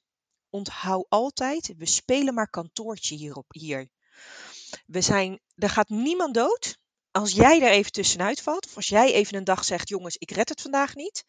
onthoud 0.50 1.06
altijd, 1.10 1.74
we 1.78 1.86
spelen 1.86 2.34
maar 2.34 2.50
kantoortje 2.50 3.16
hierop, 3.16 3.46
hier. 3.50 3.90
We 4.86 5.02
zijn, 5.02 5.40
er 5.56 5.70
gaat 5.70 5.90
niemand 5.90 6.34
dood 6.34 6.78
als 7.12 7.32
jij 7.32 7.62
er 7.62 7.72
even 7.72 7.92
tussenuit 7.92 8.42
valt. 8.42 8.66
Of 8.66 8.76
als 8.76 8.88
jij 8.88 9.14
even 9.14 9.38
een 9.38 9.44
dag 9.44 9.64
zegt, 9.64 9.90
jongens, 9.90 10.16
ik 10.18 10.32
red 10.32 10.50
het 10.50 10.62
vandaag 10.62 10.96
niet. 10.96 11.24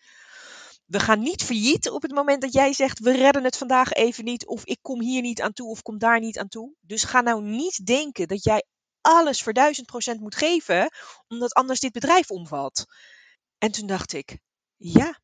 We 0.85 1.01
gaan 1.01 1.21
niet 1.21 1.43
failliet 1.43 1.91
op 1.91 2.03
het 2.03 2.13
moment 2.13 2.43
dat 2.43 2.53
jij 2.53 2.73
zegt, 2.73 2.99
we 2.99 3.13
redden 3.13 3.45
het 3.45 3.57
vandaag 3.57 3.93
even 3.93 4.25
niet. 4.25 4.47
Of 4.47 4.65
ik 4.65 4.79
kom 4.83 5.01
hier 5.01 5.23
niet 5.23 5.41
aan 5.41 5.53
toe 5.53 5.71
of 5.71 5.83
kom 5.83 5.99
daar 5.99 6.21
niet 6.21 6.39
aan 6.39 6.49
toe. 6.49 6.75
Dus 6.81 7.05
ga 7.05 7.21
nou 7.21 7.43
niet 7.43 7.87
denken 7.87 8.29
dat 8.29 8.45
jij 8.45 8.65
alles 9.01 9.43
voor 9.43 9.53
duizend 9.53 9.87
procent 9.87 10.21
moet 10.21 10.35
geven, 10.35 10.91
omdat 11.29 11.55
anders 11.55 11.81
dit 11.81 11.93
bedrijf 11.93 12.31
omvalt. 12.31 12.85
En 13.59 13.71
toen 13.71 13.87
dacht 13.87 14.13
ik, 14.13 14.39
ja, 14.77 15.21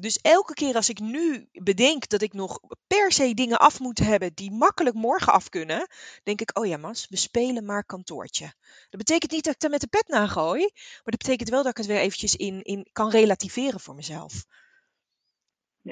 dus 0.00 0.20
elke 0.20 0.54
keer 0.54 0.74
als 0.74 0.88
ik 0.88 1.00
nu 1.00 1.48
bedenk 1.52 2.08
dat 2.08 2.22
ik 2.22 2.32
nog 2.32 2.60
per 2.86 3.12
se 3.12 3.34
dingen 3.34 3.58
af 3.58 3.80
moet 3.80 3.98
hebben 3.98 4.34
die 4.34 4.50
makkelijk 4.52 4.96
morgen 4.96 5.32
af 5.32 5.48
kunnen, 5.48 5.88
denk 6.24 6.40
ik, 6.40 6.58
oh 6.58 6.66
ja 6.66 6.76
Mas, 6.76 7.08
we 7.08 7.16
spelen 7.16 7.64
maar 7.64 7.84
kantoortje. 7.84 8.44
Dat 8.90 9.00
betekent 9.04 9.32
niet 9.32 9.44
dat 9.44 9.54
ik 9.54 9.62
er 9.62 9.70
met 9.70 9.80
de 9.80 9.88
pet 9.88 10.08
naar 10.08 10.28
gooi, 10.28 10.60
maar 10.60 11.12
dat 11.14 11.22
betekent 11.22 11.48
wel 11.48 11.62
dat 11.62 11.70
ik 11.70 11.76
het 11.76 11.86
weer 11.86 12.00
eventjes 12.00 12.36
in, 12.36 12.62
in 12.62 12.88
kan 12.92 13.10
relativeren 13.10 13.80
voor 13.80 13.94
mezelf. 13.94 14.32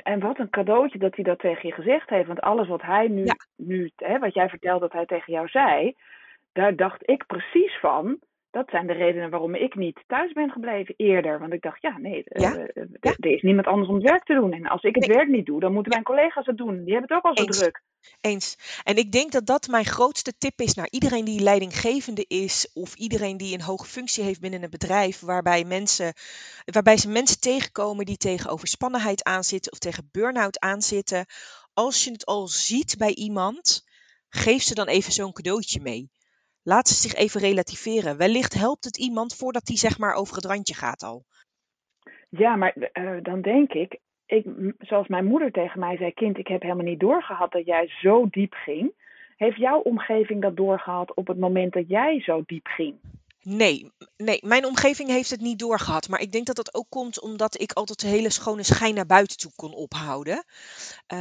En 0.02 0.20
wat 0.20 0.38
een 0.38 0.50
cadeautje 0.50 0.98
dat 0.98 1.14
hij 1.14 1.24
dat 1.24 1.38
tegen 1.38 1.68
je 1.68 1.74
gezegd 1.74 2.08
heeft. 2.08 2.26
Want 2.26 2.40
alles 2.40 2.68
wat 2.68 2.82
hij 2.82 3.08
nu, 3.08 3.24
ja. 3.24 3.36
nu 3.56 3.90
hè, 3.96 4.18
wat 4.18 4.34
jij 4.34 4.48
vertelt 4.48 4.80
dat 4.80 4.92
hij 4.92 5.06
tegen 5.06 5.32
jou 5.32 5.48
zei, 5.48 5.96
daar 6.52 6.76
dacht 6.76 7.08
ik 7.08 7.26
precies 7.26 7.78
van 7.80 8.18
dat 8.54 8.70
zijn 8.70 8.86
de 8.86 8.92
redenen 8.92 9.30
waarom 9.30 9.54
ik 9.54 9.74
niet 9.74 10.04
thuis 10.06 10.32
ben 10.32 10.50
gebleven 10.50 10.94
eerder. 10.96 11.38
Want 11.38 11.52
ik 11.52 11.62
dacht, 11.62 11.82
ja, 11.82 11.98
nee, 11.98 12.24
uh, 12.26 12.44
er 13.00 13.16
is 13.18 13.42
niemand 13.42 13.66
anders 13.66 13.88
om 13.88 13.94
het 13.94 14.10
werk 14.10 14.24
te 14.24 14.34
doen. 14.34 14.52
En 14.52 14.66
als 14.66 14.82
ik 14.82 14.94
het 14.94 15.06
werk 15.06 15.28
niet 15.28 15.46
doe, 15.46 15.60
dan 15.60 15.72
moeten 15.72 15.92
mijn 15.92 16.04
collega's 16.04 16.46
het 16.46 16.56
doen. 16.56 16.84
Die 16.84 16.92
hebben 16.92 17.16
het 17.16 17.18
ook 17.18 17.24
al 17.24 17.36
zo 17.36 17.44
Eens. 17.44 17.58
druk. 17.58 17.82
Eens. 18.20 18.80
En 18.82 18.96
ik 18.96 19.12
denk 19.12 19.32
dat 19.32 19.46
dat 19.46 19.68
mijn 19.68 19.84
grootste 19.84 20.32
tip 20.38 20.60
is 20.60 20.74
naar 20.74 20.88
iedereen 20.90 21.24
die 21.24 21.40
leidinggevende 21.40 22.24
is, 22.28 22.70
of 22.74 22.94
iedereen 22.94 23.36
die 23.36 23.54
een 23.54 23.62
hoge 23.62 23.86
functie 23.86 24.24
heeft 24.24 24.40
binnen 24.40 24.62
een 24.62 24.70
bedrijf, 24.70 25.20
waarbij, 25.20 25.64
mensen, 25.64 26.12
waarbij 26.64 26.96
ze 26.96 27.08
mensen 27.08 27.40
tegenkomen 27.40 28.04
die 28.04 28.16
tegen 28.16 28.50
overspannenheid 28.50 29.24
aanzitten 29.24 29.72
of 29.72 29.78
tegen 29.78 30.08
burn-out 30.12 30.58
aanzitten. 30.58 31.26
Als 31.72 32.04
je 32.04 32.10
het 32.10 32.26
al 32.26 32.48
ziet 32.48 32.94
bij 32.98 33.14
iemand, 33.14 33.84
geef 34.28 34.62
ze 34.62 34.74
dan 34.74 34.86
even 34.86 35.12
zo'n 35.12 35.32
cadeautje 35.32 35.80
mee. 35.80 36.10
Laat 36.66 36.88
ze 36.88 36.94
zich 36.94 37.14
even 37.14 37.40
relativeren. 37.40 38.16
Wellicht 38.16 38.54
helpt 38.54 38.84
het 38.84 38.98
iemand 38.98 39.34
voordat 39.36 39.68
hij 39.68 39.76
zeg 39.76 39.98
maar 39.98 40.14
over 40.14 40.34
het 40.34 40.44
randje 40.44 40.74
gaat 40.74 41.02
al. 41.02 41.24
Ja, 42.28 42.56
maar 42.56 42.74
uh, 42.76 43.22
dan 43.22 43.40
denk 43.40 43.72
ik, 43.72 43.98
ik, 44.26 44.46
zoals 44.78 45.08
mijn 45.08 45.24
moeder 45.24 45.50
tegen 45.50 45.80
mij 45.80 45.96
zei, 45.96 46.12
kind, 46.12 46.38
ik 46.38 46.48
heb 46.48 46.62
helemaal 46.62 46.84
niet 46.84 47.00
doorgehad 47.00 47.52
dat 47.52 47.66
jij 47.66 47.88
zo 47.88 48.26
diep 48.30 48.52
ging. 48.52 48.92
Heeft 49.36 49.56
jouw 49.56 49.78
omgeving 49.78 50.42
dat 50.42 50.56
doorgehad 50.56 51.14
op 51.14 51.26
het 51.26 51.38
moment 51.38 51.72
dat 51.72 51.88
jij 51.88 52.20
zo 52.20 52.42
diep 52.46 52.66
ging? 52.66 52.94
Nee, 53.46 53.92
nee, 54.16 54.38
mijn 54.42 54.64
omgeving 54.66 55.08
heeft 55.08 55.30
het 55.30 55.40
niet 55.40 55.58
doorgehad. 55.58 56.08
Maar 56.08 56.20
ik 56.20 56.32
denk 56.32 56.46
dat 56.46 56.56
dat 56.56 56.74
ook 56.74 56.86
komt 56.88 57.20
omdat 57.20 57.60
ik 57.60 57.72
altijd 57.72 58.02
een 58.02 58.08
hele 58.08 58.30
schone 58.30 58.62
schijn 58.62 58.94
naar 58.94 59.06
buiten 59.06 59.36
toe 59.36 59.52
kon 59.56 59.74
ophouden. 59.74 60.44
Uh, 61.12 61.18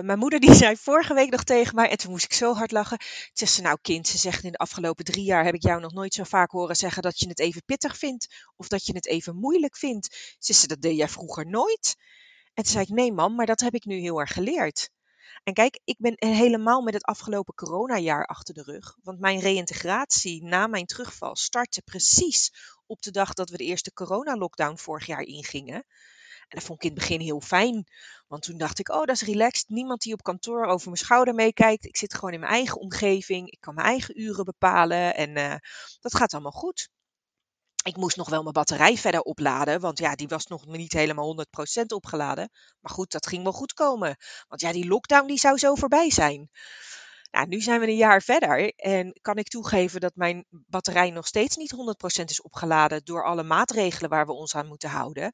mijn 0.00 0.18
moeder 0.18 0.40
die 0.40 0.54
zei 0.64 0.76
vorige 0.76 1.14
week 1.14 1.30
nog 1.30 1.44
tegen 1.44 1.74
mij, 1.74 1.90
en 1.90 1.96
toen 1.96 2.10
moest 2.10 2.24
ik 2.24 2.32
zo 2.32 2.54
hard 2.54 2.70
lachen. 2.70 2.98
Zegt 3.32 3.52
ze, 3.52 3.62
nou 3.62 3.78
kind, 3.82 4.08
ze 4.08 4.18
zegt 4.18 4.44
in 4.44 4.52
de 4.52 4.58
afgelopen 4.58 5.04
drie 5.04 5.24
jaar 5.24 5.44
heb 5.44 5.54
ik 5.54 5.62
jou 5.62 5.80
nog 5.80 5.92
nooit 5.92 6.14
zo 6.14 6.24
vaak 6.24 6.50
horen 6.50 6.76
zeggen 6.76 7.02
dat 7.02 7.18
je 7.18 7.28
het 7.28 7.38
even 7.40 7.62
pittig 7.64 7.96
vindt. 7.98 8.26
Of 8.56 8.68
dat 8.68 8.86
je 8.86 8.92
het 8.92 9.06
even 9.06 9.36
moeilijk 9.36 9.76
vindt. 9.76 10.36
Ze, 10.38 10.66
dat 10.66 10.80
deed 10.80 10.96
jij 10.96 11.08
vroeger 11.08 11.46
nooit. 11.46 11.96
En 12.54 12.62
toen 12.62 12.72
zei 12.72 12.84
ik, 12.84 12.90
nee 12.90 13.12
mam, 13.12 13.34
maar 13.34 13.46
dat 13.46 13.60
heb 13.60 13.74
ik 13.74 13.84
nu 13.84 13.98
heel 13.98 14.20
erg 14.20 14.32
geleerd. 14.32 14.90
En 15.42 15.52
kijk, 15.54 15.80
ik 15.84 15.96
ben 15.98 16.14
helemaal 16.18 16.82
met 16.82 16.94
het 16.94 17.04
afgelopen 17.04 17.54
coronajaar 17.54 18.26
achter 18.26 18.54
de 18.54 18.62
rug. 18.62 18.96
Want 19.02 19.20
mijn 19.20 19.40
reïntegratie 19.40 20.44
na 20.44 20.66
mijn 20.66 20.86
terugval 20.86 21.36
startte 21.36 21.82
precies 21.82 22.52
op 22.86 23.02
de 23.02 23.10
dag 23.10 23.34
dat 23.34 23.50
we 23.50 23.56
de 23.56 23.64
eerste 23.64 23.92
coronalockdown 23.92 24.76
vorig 24.76 25.06
jaar 25.06 25.22
ingingen. 25.22 25.84
En 26.50 26.58
dat 26.58 26.62
vond 26.64 26.78
ik 26.84 26.90
in 26.90 26.96
het 26.96 27.00
begin 27.00 27.20
heel 27.20 27.40
fijn. 27.40 27.86
Want 28.28 28.42
toen 28.42 28.58
dacht 28.58 28.78
ik, 28.78 28.88
oh, 28.88 29.04
dat 29.04 29.08
is 29.08 29.22
relaxed. 29.22 29.68
Niemand 29.68 30.02
die 30.02 30.12
op 30.12 30.22
kantoor 30.22 30.64
over 30.64 30.86
mijn 30.86 31.04
schouder 31.04 31.34
meekijkt. 31.34 31.84
Ik 31.84 31.96
zit 31.96 32.14
gewoon 32.14 32.32
in 32.32 32.40
mijn 32.40 32.52
eigen 32.52 32.80
omgeving. 32.80 33.50
Ik 33.50 33.60
kan 33.60 33.74
mijn 33.74 33.86
eigen 33.86 34.20
uren 34.20 34.44
bepalen. 34.44 35.14
En 35.14 35.36
uh, 35.36 35.54
dat 36.00 36.14
gaat 36.14 36.32
allemaal 36.32 36.52
goed. 36.52 36.88
Ik 37.90 37.96
moest 37.96 38.16
nog 38.16 38.28
wel 38.28 38.42
mijn 38.42 38.54
batterij 38.54 38.96
verder 38.96 39.20
opladen, 39.20 39.80
want 39.80 39.98
ja, 39.98 40.14
die 40.14 40.28
was 40.28 40.46
nog 40.46 40.66
niet 40.66 40.92
helemaal 40.92 41.46
100% 41.80 41.82
opgeladen. 41.86 42.50
Maar 42.80 42.92
goed, 42.92 43.10
dat 43.10 43.26
ging 43.26 43.42
wel 43.42 43.52
goed 43.52 43.72
komen. 43.72 44.16
Want 44.48 44.60
ja, 44.60 44.72
die 44.72 44.86
lockdown 44.86 45.26
die 45.26 45.38
zou 45.38 45.58
zo 45.58 45.74
voorbij 45.74 46.10
zijn. 46.10 46.50
Nou, 47.30 47.46
nu 47.46 47.60
zijn 47.60 47.80
we 47.80 47.86
een 47.86 47.96
jaar 47.96 48.22
verder 48.22 48.72
en 48.74 49.18
kan 49.20 49.36
ik 49.36 49.48
toegeven 49.48 50.00
dat 50.00 50.14
mijn 50.14 50.44
batterij 50.48 51.10
nog 51.10 51.26
steeds 51.26 51.56
niet 51.56 51.74
100% 52.20 52.24
is 52.24 52.42
opgeladen 52.42 53.04
door 53.04 53.24
alle 53.24 53.42
maatregelen 53.42 54.10
waar 54.10 54.26
we 54.26 54.32
ons 54.32 54.54
aan 54.54 54.66
moeten 54.66 54.90
houden. 54.90 55.32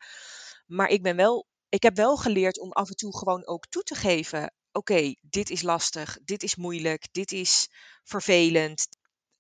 Maar 0.67 0.89
ik, 0.89 1.03
ben 1.03 1.17
wel, 1.17 1.47
ik 1.69 1.83
heb 1.83 1.97
wel 1.97 2.17
geleerd 2.17 2.61
om 2.61 2.73
af 2.73 2.89
en 2.89 2.97
toe 2.97 3.17
gewoon 3.17 3.47
ook 3.47 3.67
toe 3.67 3.83
te 3.83 3.95
geven: 3.95 4.53
oké, 4.73 5.15
dit 5.21 5.51
is 5.51 5.63
lastig, 5.63 6.19
dit 6.25 6.43
is 6.43 6.57
moeilijk, 6.57 7.09
dit 7.13 7.33
is 7.33 7.69
vervelend. 8.05 8.89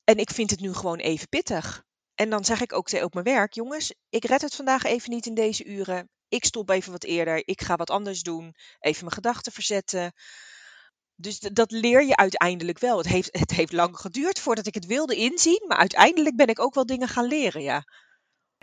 En 0.05 0.17
ik 0.17 0.31
vind 0.31 0.51
het 0.51 0.61
nu 0.61 0.75
gewoon 0.75 0.99
even 0.99 1.29
pittig. 1.29 1.86
En 2.17 2.31
dan 2.31 2.45
zeg 2.45 2.61
ik 2.61 2.73
ook 2.73 3.03
op 3.03 3.15
mijn 3.15 3.25
werk, 3.25 3.53
jongens, 3.53 3.95
ik 4.11 4.25
red 4.25 4.43
het 4.43 4.57
vandaag 4.57 4.85
even 4.85 5.11
niet 5.11 5.27
in 5.27 5.35
deze 5.35 5.65
uren. 5.65 6.09
Ik 6.29 6.45
stop 6.45 6.71
even 6.71 6.93
wat 6.93 7.05
eerder. 7.05 7.43
Ik 7.45 7.61
ga 7.61 7.77
wat 7.77 7.91
anders 7.91 8.23
doen. 8.23 8.55
Even 8.81 9.05
mijn 9.05 9.15
gedachten 9.15 9.53
verzetten. 9.53 10.13
Dus 11.15 11.39
dat 11.41 11.71
leer 11.71 12.03
je 12.05 12.17
uiteindelijk 12.17 12.79
wel. 12.79 12.97
Het 12.99 13.09
heeft, 13.09 13.39
het 13.39 13.51
heeft 13.51 13.73
lang 13.73 13.97
geduurd 13.97 14.41
voordat 14.41 14.67
ik 14.67 14.75
het 14.75 14.87
wilde 14.87 15.17
inzien, 15.17 15.65
maar 15.67 15.79
uiteindelijk 15.79 16.37
ben 16.37 16.47
ik 16.47 16.61
ook 16.61 16.75
wel 16.75 16.87
dingen 16.87 17.09
gaan 17.09 17.29
leren, 17.29 17.63
ja. 17.63 17.83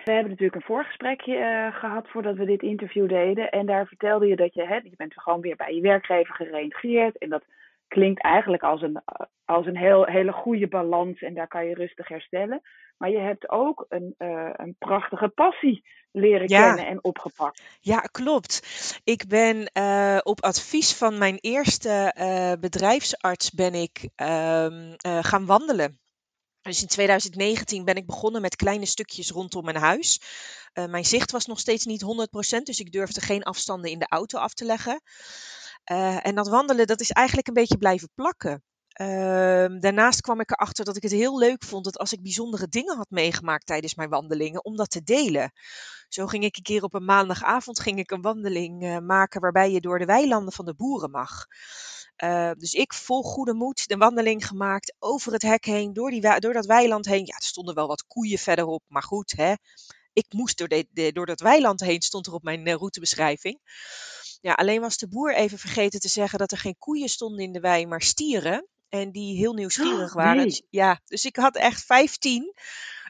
We 0.04 0.12
hebben 0.12 0.30
natuurlijk 0.30 0.56
een 0.56 0.76
voorgesprekje 0.76 1.38
uh, 1.38 1.76
gehad 1.80 2.10
voordat 2.10 2.36
we 2.36 2.46
dit 2.46 2.62
interview 2.62 3.10
deden. 3.10 3.50
En 3.50 3.66
daar 3.66 3.88
vertelde 3.88 4.28
je 4.28 4.36
dat 4.36 4.54
je, 4.54 4.68
hè, 4.68 4.76
je 4.76 4.94
bent 4.96 5.22
gewoon 5.22 5.42
weer 5.42 5.56
bij 5.56 5.76
je 5.76 5.82
werkgever 5.82 6.36
gereïntegreerd. 6.36 7.18
En 7.18 7.30
dat 7.30 7.44
klinkt 7.88 8.22
eigenlijk 8.22 8.64
als 8.64 8.82
een, 8.82 9.02
als 9.46 9.66
een 9.66 9.78
heel, 9.78 10.06
hele 10.06 10.32
goede 10.32 10.68
balans 10.68 11.22
en 11.22 11.34
daar 11.34 11.48
kan 11.48 11.66
je 11.66 11.74
rustig 11.74 12.08
herstellen. 12.08 12.62
Maar 12.98 13.10
je 13.10 13.20
hebt 13.20 13.50
ook 13.50 13.86
een, 13.90 14.16
uh, 14.18 14.50
een 14.54 14.76
prachtige 14.80 15.28
passie 15.28 15.84
leren 16.12 16.48
kennen 16.48 16.88
en 16.88 17.04
opgepakt. 17.04 17.62
Ja, 17.80 18.00
klopt. 18.00 18.62
Ik 19.04 19.28
ben 19.28 19.70
uh, 19.74 20.18
op 20.24 20.42
advies 20.42 20.94
van 20.94 21.18
mijn 21.18 21.38
eerste 21.40 22.16
uh, 22.18 22.52
bedrijfsarts 22.60 23.52
ben 23.52 23.74
ik 23.74 24.10
ehm, 24.16 24.94
gaan 25.22 25.46
wandelen. 25.46 26.00
Dus 26.62 26.82
in 26.82 26.88
2019 26.88 27.86
ben 27.86 27.96
ik 27.96 28.06
begonnen 28.06 28.42
met 28.42 28.56
kleine 28.56 28.86
stukjes 28.86 29.32
rondom 29.32 29.64
mijn 29.64 29.78
huis. 29.78 30.22
Mijn 30.74 31.06
zicht 31.06 31.32
was 31.32 31.46
nog 31.46 31.60
steeds 31.60 31.86
niet 31.86 32.04
100%, 32.58 32.62
dus 32.64 32.80
ik 32.80 32.92
durfde 32.92 33.22
geen 33.22 33.44
afstanden 33.44 33.92
in 33.92 34.00
de 34.00 34.08
auto 34.10 34.38
af 34.38 34.54
te 34.54 34.66
leggen. 34.66 35.02
En 36.22 36.36
dat 36.36 36.48
wandelen, 36.48 36.88
dat 36.88 37.02
is 37.02 37.12
eigenlijk 37.12 37.48
een 37.48 37.54
beetje 37.54 37.78
blijven 37.78 38.10
plakken. 38.16 38.64
Uh, 39.02 39.80
daarnaast 39.80 40.22
kwam 40.22 40.40
ik 40.40 40.52
erachter 40.52 40.86
dat 40.86 40.96
ik 40.96 41.04
het 41.04 41.12
heel 41.12 41.38
leuk 41.38 41.64
vond 41.64 41.84
dat 41.84 41.98
als 41.98 42.14
ik 42.14 42.22
bijzondere 42.22 42.68
dingen 42.68 42.98
had 42.98 43.10
meegemaakt 43.10 43.66
tijdens 43.66 43.96
mijn 43.96 44.10
wandelingen, 44.10 44.66
om 44.66 44.76
dat 44.76 44.90
te 44.90 45.04
delen. 45.04 45.52
Zo 46.08 46.28
ging 46.28 46.44
ik 46.44 46.58
een 46.58 46.64
keer 46.64 46.84
op 46.84 46.94
een 46.94 47.06
maandagavond 47.06 47.80
ging 47.80 48.00
ik 48.00 48.12
een 48.12 48.22
wandeling 48.22 48.84
uh, 48.84 48.98
maken 48.98 49.42
waarbij 49.42 49.72
je 49.72 49.82
door 49.82 50.00
de 50.00 50.06
weilanden 50.06 50.54
van 50.54 50.66
de 50.66 50.74
boeren 50.74 51.12
mag. 51.12 51.46
Uh, 52.24 52.52
dus 52.52 52.74
ik 52.74 52.94
vol 52.94 53.24
goede 53.24 53.54
moed 53.54 53.88
de 53.88 53.98
wandeling 53.98 54.48
gemaakt 54.48 54.96
over 55.00 55.34
het 55.34 55.42
hek 55.42 55.66
heen, 55.66 55.94
door, 55.94 56.10
die, 56.10 56.40
door 56.40 56.54
dat 56.54 56.66
weiland 56.66 57.06
heen. 57.06 57.26
Ja, 57.26 57.36
er 57.36 57.44
stonden 57.44 57.76
wel 57.76 57.88
wat 57.88 58.08
koeien 58.08 58.40
verderop, 58.40 58.84
maar 58.88 59.04
goed, 59.04 59.32
hè. 59.32 59.54
Ik 60.14 60.26
moest 60.30 60.58
door, 60.58 60.68
de, 60.68 61.12
door 61.14 61.26
dat 61.26 61.40
weiland 61.40 61.80
heen, 61.80 62.02
stond 62.02 62.28
er 62.28 62.34
op 62.34 62.44
mijn 62.44 62.68
uh, 62.68 62.74
routebeschrijving. 62.74 63.60
Ja, 64.42 64.54
alleen 64.54 64.82
was 64.82 64.98
de 64.98 65.08
boer 65.08 65.36
even 65.36 65.58
vergeten 65.58 66.00
te 66.00 66.08
zeggen 66.08 66.40
dat 66.40 66.52
er 66.52 66.58
geen 66.58 66.78
koeien 66.78 67.10
stonden 67.10 67.44
in 67.44 67.52
de 67.52 67.60
wei, 67.60 67.86
maar 67.86 68.02
stieren. 68.02 68.68
En 68.94 69.12
die 69.12 69.38
heel 69.38 69.54
nieuwsgierig 69.54 70.10
oh, 70.10 70.16
waren. 70.16 70.48
Nee. 70.48 70.68
Ja, 70.70 71.00
dus 71.06 71.26
ik 71.26 71.36
had 71.36 71.56
echt 71.56 71.86
15 71.86 72.54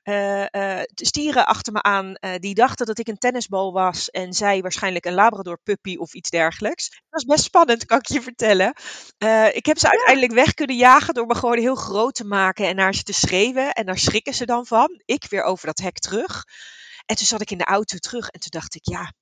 uh, 0.03 0.45
uh, 0.51 0.81
stieren 0.85 1.45
achter 1.45 1.73
me 1.73 1.81
aan. 1.81 2.15
Uh, 2.19 2.31
die 2.35 2.53
dachten 2.53 2.85
dat 2.85 2.99
ik 2.99 3.07
een 3.07 3.17
tennisbal 3.17 3.73
was. 3.73 4.09
En 4.09 4.33
zij 4.33 4.61
waarschijnlijk 4.61 5.05
een 5.05 5.13
Labrador 5.13 5.59
puppy 5.63 5.95
of 5.95 6.13
iets 6.13 6.29
dergelijks. 6.29 6.89
Dat 6.89 7.01
was 7.09 7.25
best 7.25 7.43
spannend, 7.43 7.85
kan 7.85 7.97
ik 7.97 8.07
je 8.07 8.21
vertellen. 8.21 8.67
ik 9.53 9.65
heb 9.65 9.77
ze 9.77 9.85
ja. 9.85 9.91
uiteindelijk 9.91 10.33
weg 10.33 10.53
kunnen 10.53 10.75
jagen 10.75 11.13
door 11.13 11.25
me 11.25 11.35
gewoon 11.35 11.59
heel 11.59 11.75
groot 11.75 12.15
te 12.15 12.25
maken 12.25 12.67
en 12.67 12.75
naar 12.75 12.95
ze 12.95 13.03
te 13.03 13.13
schreeuwen. 13.13 13.73
En 13.73 13.85
daar 13.85 13.99
schrikken 13.99 14.33
ze 14.33 14.45
dan 14.45 14.65
van. 14.65 15.01
Ik 15.05 15.25
weer 15.29 15.43
over 15.43 15.65
dat 15.65 15.79
hek 15.79 15.99
terug. 15.99 16.43
En 17.05 17.15
toen 17.15 17.25
zat 17.25 17.41
ik 17.41 17.51
in 17.51 17.57
de 17.57 17.65
auto 17.65 17.97
terug 17.97 18.27
en 18.27 18.39
toen 18.39 18.51
dacht 18.51 18.75
ik, 18.75 18.85
ja, 18.85 19.13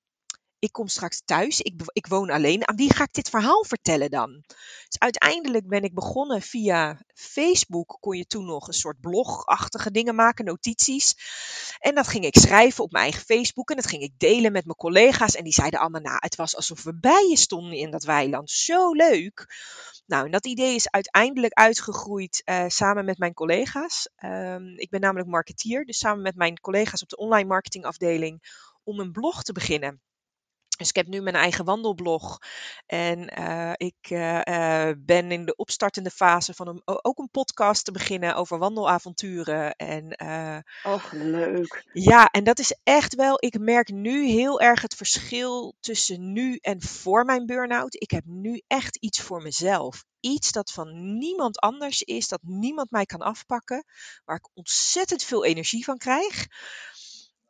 ik 0.62 0.71
kom 0.71 0.88
straks 0.88 1.21
thuis, 1.26 1.62
ik, 1.62 1.82
ik 1.93 2.08
woon 2.08 2.30
alleen. 2.30 2.67
Aan 2.67 2.76
wie 2.76 2.93
ga 2.93 3.04
ik 3.04 3.13
dit 3.13 3.30
verhaal 3.30 3.65
vertellen 3.65 4.10
dan? 4.10 4.43
Dus 4.88 5.00
uiteindelijk 5.00 5.67
ben 5.67 5.84
ik 5.84 5.93
begonnen 5.93 6.41
via 6.41 7.02
Facebook. 7.13 7.97
Kon 8.00 8.17
je 8.17 8.26
toen 8.26 8.45
nog 8.45 8.67
een 8.67 8.74
soort 8.74 9.00
blogachtige 9.00 9.91
dingen 9.91 10.15
maken, 10.15 10.45
notities. 10.45 11.15
En 11.80 11.95
dat 11.95 12.08
ging 12.08 12.26
ik 12.26 12.38
schrijven 12.38 12.84
op 12.84 12.91
mijn 12.91 13.04
eigen 13.04 13.21
Facebook. 13.21 13.69
En 13.69 13.76
dat 13.76 13.88
ging 13.88 14.02
ik 14.02 14.13
delen 14.17 14.52
met 14.52 14.65
mijn 14.65 14.78
collega's. 14.78 15.36
En 15.36 15.43
die 15.43 15.54
zeiden 15.54 15.80
allemaal, 15.80 16.02
nou, 16.02 16.17
het 16.19 16.36
was 16.36 16.56
alsof 16.56 16.84
we 16.84 17.00
bij 17.00 17.28
je 17.30 17.38
stonden 17.38 17.78
in 17.78 17.91
dat 17.91 18.04
weiland. 18.04 18.50
Zo 18.50 18.91
leuk. 18.91 19.45
Nou, 20.06 20.26
en 20.26 20.32
dat 20.32 20.45
idee 20.45 20.76
is 20.76 20.89
uiteindelijk 20.89 21.54
uitgegroeid 21.54 22.41
uh, 22.45 22.63
samen 22.67 23.06
met 23.06 23.17
mijn 23.17 23.34
collega's. 23.34 24.10
Um, 24.24 24.78
ik 24.78 24.89
ben 24.89 25.00
namelijk 25.00 25.30
marketeer, 25.30 25.86
dus 25.86 25.97
samen 25.97 26.21
met 26.21 26.36
mijn 26.36 26.60
collega's 26.60 27.02
op 27.02 27.10
de 27.10 27.17
online 27.17 27.47
marketingafdeling 27.47 28.41
om 28.84 29.00
een 29.00 29.12
blog 29.12 29.43
te 29.43 29.54
beginnen. 29.54 30.02
Dus 30.82 30.89
ik 30.89 30.96
heb 30.96 31.08
nu 31.08 31.22
mijn 31.22 31.36
eigen 31.36 31.65
wandelblog. 31.65 32.39
En 32.86 33.39
uh, 33.39 33.72
ik 33.76 34.10
uh, 34.10 34.41
uh, 34.44 34.91
ben 34.98 35.32
in 35.32 35.46
de 35.46 35.56
opstartende 35.56 36.10
fase 36.10 36.54
van 36.54 36.67
een, 36.67 36.82
ook 36.86 37.17
een 37.17 37.30
podcast 37.32 37.86
te 37.86 37.91
beginnen 37.91 38.36
over 38.36 38.58
wandelavonturen. 38.58 39.76
En, 39.76 40.20
oh, 40.84 41.04
leuk. 41.12 41.86
Ja, 41.94 42.28
en 42.28 42.44
dat 42.44 42.60
is 42.60 42.80
echt 42.84 43.15
wel. 43.15 43.36
Ik 43.39 43.60
merk 43.60 43.91
nu 43.91 44.26
heel 44.26 44.62
erg 44.62 44.82
het 44.82 44.96
verschil 44.96 45.76
tussen 45.80 46.34
nu 46.34 46.56
en 46.56 46.82
voor 46.82 47.26
mijn 47.26 47.46
burn-out. 47.46 47.96
Ik 47.96 48.12
heb 48.12 48.24
nu 48.26 48.62
echt 48.67 48.98
iets 48.98 49.22
voor 49.22 49.41
mezelf. 49.41 50.04
Iets 50.20 50.52
dat 50.52 50.72
van 50.72 51.17
niemand 51.17 51.60
anders 51.60 52.02
is, 52.02 52.28
dat 52.28 52.41
niemand 52.44 52.91
mij 52.91 53.06
kan 53.06 53.22
afpakken. 53.22 53.86
Waar 54.26 54.36
ik 54.36 54.50
ontzettend 54.54 55.24
veel 55.24 55.46
energie 55.46 55.84
van 55.84 55.98
krijg. 55.98 56.48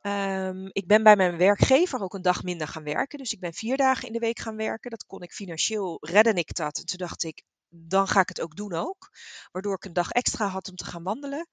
Um, 0.01 0.69
ik 0.71 0.87
ben 0.87 1.03
bij 1.03 1.15
mijn 1.15 1.37
werkgever 1.37 2.01
ook 2.01 2.13
een 2.13 2.21
dag 2.21 2.43
minder 2.43 2.67
gaan 2.67 2.83
werken. 2.83 3.17
Dus 3.17 3.31
ik 3.31 3.39
ben 3.39 3.53
vier 3.53 3.77
dagen 3.77 4.07
in 4.07 4.13
de 4.13 4.19
week 4.19 4.39
gaan 4.39 4.55
werken. 4.55 4.89
Dat 4.89 5.05
kon 5.05 5.21
ik 5.21 5.33
financieel, 5.33 5.97
redden 6.01 6.35
ik 6.35 6.55
dat. 6.55 6.77
En 6.77 6.85
toen 6.85 6.97
dacht 6.97 7.23
ik, 7.23 7.43
dan 7.69 8.07
ga 8.07 8.19
ik 8.19 8.27
het 8.27 8.41
ook 8.41 8.55
doen 8.55 8.73
ook. 8.73 9.09
Waardoor 9.51 9.75
ik 9.75 9.85
een 9.85 9.93
dag 9.93 10.11
extra 10.11 10.47
had 10.47 10.69
om 10.69 10.75
te 10.75 10.85
gaan 10.85 11.03
wandelen. 11.03 11.47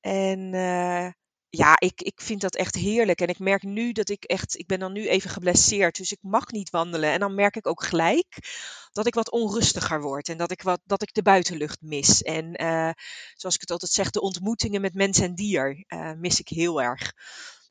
En 0.00 0.54
uh, 0.54 1.10
ja, 1.48 1.74
ik, 1.78 2.02
ik 2.02 2.20
vind 2.20 2.40
dat 2.40 2.56
echt 2.56 2.74
heerlijk. 2.74 3.20
En 3.20 3.28
ik 3.28 3.38
merk 3.38 3.62
nu 3.62 3.92
dat 3.92 4.08
ik 4.08 4.24
echt, 4.24 4.58
ik 4.58 4.66
ben 4.66 4.78
dan 4.78 4.92
nu 4.92 5.08
even 5.08 5.30
geblesseerd. 5.30 5.96
Dus 5.96 6.12
ik 6.12 6.18
mag 6.20 6.50
niet 6.50 6.70
wandelen. 6.70 7.12
En 7.12 7.20
dan 7.20 7.34
merk 7.34 7.56
ik 7.56 7.66
ook 7.66 7.84
gelijk 7.84 8.38
dat 8.92 9.06
ik 9.06 9.14
wat 9.14 9.30
onrustiger 9.30 10.00
word. 10.00 10.28
En 10.28 10.36
dat 10.36 10.50
ik, 10.50 10.62
wat, 10.62 10.80
dat 10.84 11.02
ik 11.02 11.14
de 11.14 11.22
buitenlucht 11.22 11.80
mis. 11.80 12.22
En 12.22 12.62
uh, 12.62 12.90
zoals 13.34 13.54
ik 13.54 13.60
het 13.60 13.70
altijd 13.70 13.92
zeg, 13.92 14.10
de 14.10 14.20
ontmoetingen 14.20 14.80
met 14.80 14.94
mens 14.94 15.18
en 15.18 15.34
dier 15.34 15.84
uh, 15.88 16.12
mis 16.12 16.40
ik 16.40 16.48
heel 16.48 16.82
erg. 16.82 17.12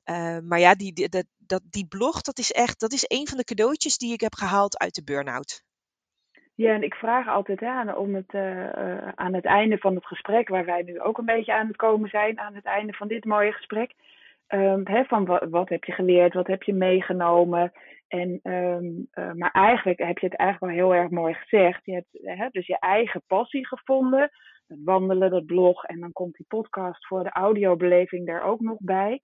Uh, 0.09 0.37
maar 0.39 0.59
ja, 0.59 0.75
die, 0.75 1.09
dat, 1.37 1.61
die 1.69 1.87
blog, 1.87 2.21
dat 2.21 2.37
is 2.37 2.51
echt, 2.51 2.79
dat 2.79 2.91
is 2.91 3.05
een 3.07 3.27
van 3.27 3.37
de 3.37 3.43
cadeautjes 3.43 3.97
die 3.97 4.13
ik 4.13 4.21
heb 4.21 4.33
gehaald 4.33 4.77
uit 4.77 4.95
de 4.95 5.03
burn-out. 5.03 5.63
Ja, 6.55 6.73
en 6.73 6.83
ik 6.83 6.93
vraag 6.93 7.27
altijd 7.27 7.61
aan 7.61 7.95
om 7.95 8.15
het, 8.15 8.33
uh, 8.33 8.41
uh, 8.41 9.07
aan 9.15 9.33
het 9.33 9.45
einde 9.45 9.77
van 9.77 9.95
het 9.95 10.05
gesprek, 10.05 10.49
waar 10.49 10.65
wij 10.65 10.81
nu 10.81 11.01
ook 11.01 11.17
een 11.17 11.25
beetje 11.25 11.53
aan 11.53 11.67
het 11.67 11.75
komen 11.75 12.09
zijn, 12.09 12.39
aan 12.39 12.55
het 12.55 12.65
einde 12.65 12.93
van 12.93 13.07
dit 13.07 13.25
mooie 13.25 13.51
gesprek, 13.51 13.93
um, 14.47 14.87
hè, 14.87 15.03
van 15.03 15.25
wat, 15.49 15.69
heb 15.69 15.83
je 15.83 15.91
geleerd, 15.91 16.33
wat 16.33 16.47
heb 16.47 16.63
je 16.63 16.73
meegenomen. 16.73 17.71
En, 18.07 18.39
uh, 18.43 19.31
maar 19.33 19.51
eigenlijk 19.51 19.99
heb 19.99 20.17
je 20.17 20.25
het 20.25 20.35
eigenlijk 20.35 20.73
wel 20.73 20.85
heel 20.85 21.01
erg 21.01 21.09
mooi 21.09 21.33
gezegd. 21.33 21.79
Je 21.83 21.93
hebt 21.93 22.37
hè, 22.39 22.47
dus 22.51 22.67
je 22.67 22.79
eigen 22.79 23.23
passie 23.27 23.67
gevonden, 23.67 24.31
het 24.67 24.79
wandelen, 24.83 25.29
dat 25.29 25.45
blog 25.45 25.83
en 25.83 25.99
dan 25.99 26.11
komt 26.11 26.35
die 26.35 26.45
podcast 26.49 27.07
voor 27.07 27.23
de 27.23 27.31
audiobeleving 27.31 28.27
daar 28.27 28.43
ook 28.43 28.59
nog 28.59 28.77
bij. 28.79 29.21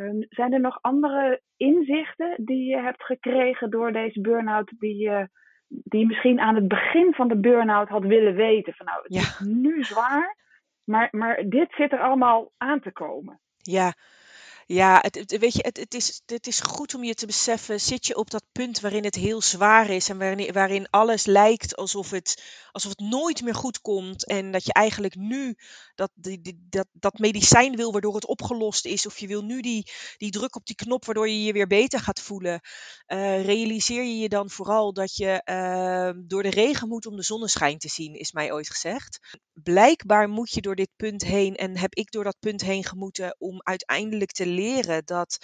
Ehm, 0.00 0.20
zijn 0.28 0.52
er 0.52 0.60
nog 0.60 0.78
andere 0.80 1.40
inzichten 1.56 2.34
die 2.44 2.70
je 2.70 2.80
hebt 2.82 3.02
gekregen 3.02 3.70
door 3.70 3.92
deze 3.92 4.20
burn-out 4.20 4.72
die 4.78 4.96
je, 4.96 5.28
die 5.68 6.06
misschien 6.06 6.40
aan 6.40 6.54
het 6.54 6.68
begin 6.68 7.14
van 7.14 7.28
de 7.28 7.40
burn-out 7.40 7.88
had 7.88 8.04
willen 8.04 8.34
weten? 8.34 8.74
Van 8.74 8.86
nou, 8.86 9.02
het 9.02 9.12
is 9.12 9.40
nu 9.40 9.84
zwaar, 9.84 10.36
maar, 10.84 11.08
maar 11.10 11.44
dit 11.48 11.72
zit 11.72 11.92
er 11.92 12.00
allemaal 12.00 12.52
aan 12.56 12.80
te 12.80 12.92
komen. 12.92 13.40
Ja, 13.56 13.94
ja, 14.72 14.98
het, 15.00 15.38
weet 15.38 15.54
je, 15.54 15.70
het, 15.72 15.94
is, 15.94 16.22
het 16.26 16.46
is 16.46 16.60
goed 16.60 16.94
om 16.94 17.04
je 17.04 17.14
te 17.14 17.26
beseffen, 17.26 17.80
zit 17.80 18.06
je 18.06 18.16
op 18.16 18.30
dat 18.30 18.44
punt 18.52 18.80
waarin 18.80 19.04
het 19.04 19.14
heel 19.14 19.42
zwaar 19.42 19.90
is 19.90 20.08
en 20.08 20.18
waarin, 20.18 20.52
waarin 20.52 20.90
alles 20.90 21.26
lijkt 21.26 21.76
alsof 21.76 22.10
het, 22.10 22.42
alsof 22.72 22.90
het 22.90 23.08
nooit 23.08 23.42
meer 23.42 23.54
goed 23.54 23.80
komt 23.80 24.26
en 24.26 24.50
dat 24.50 24.64
je 24.64 24.72
eigenlijk 24.72 25.14
nu 25.14 25.56
dat, 25.94 26.10
die, 26.14 26.66
dat, 26.68 26.86
dat 26.92 27.18
medicijn 27.18 27.76
wil 27.76 27.92
waardoor 27.92 28.14
het 28.14 28.26
opgelost 28.26 28.86
is 28.86 29.06
of 29.06 29.18
je 29.18 29.26
wil 29.26 29.42
nu 29.42 29.60
die, 29.60 29.90
die 30.16 30.30
druk 30.30 30.56
op 30.56 30.66
die 30.66 30.76
knop 30.76 31.04
waardoor 31.04 31.28
je 31.28 31.42
je 31.42 31.52
weer 31.52 31.66
beter 31.66 32.00
gaat 32.00 32.20
voelen, 32.20 32.60
uh, 33.06 33.44
realiseer 33.44 34.02
je 34.02 34.18
je 34.18 34.28
dan 34.28 34.50
vooral 34.50 34.92
dat 34.92 35.16
je 35.16 35.42
uh, 35.44 36.22
door 36.26 36.42
de 36.42 36.50
regen 36.50 36.88
moet 36.88 37.06
om 37.06 37.16
de 37.16 37.22
zonneschijn 37.22 37.78
te 37.78 37.88
zien, 37.88 38.14
is 38.14 38.32
mij 38.32 38.52
ooit 38.52 38.70
gezegd. 38.70 39.38
Blijkbaar 39.52 40.28
moet 40.28 40.50
je 40.50 40.60
door 40.60 40.76
dit 40.76 40.90
punt 40.96 41.22
heen 41.22 41.56
en 41.56 41.78
heb 41.78 41.94
ik 41.94 42.10
door 42.10 42.24
dat 42.24 42.36
punt 42.40 42.60
heen 42.60 42.84
gemoeten 42.84 43.36
om 43.38 43.60
uiteindelijk 43.62 44.32
te 44.32 44.46
dat 45.04 45.38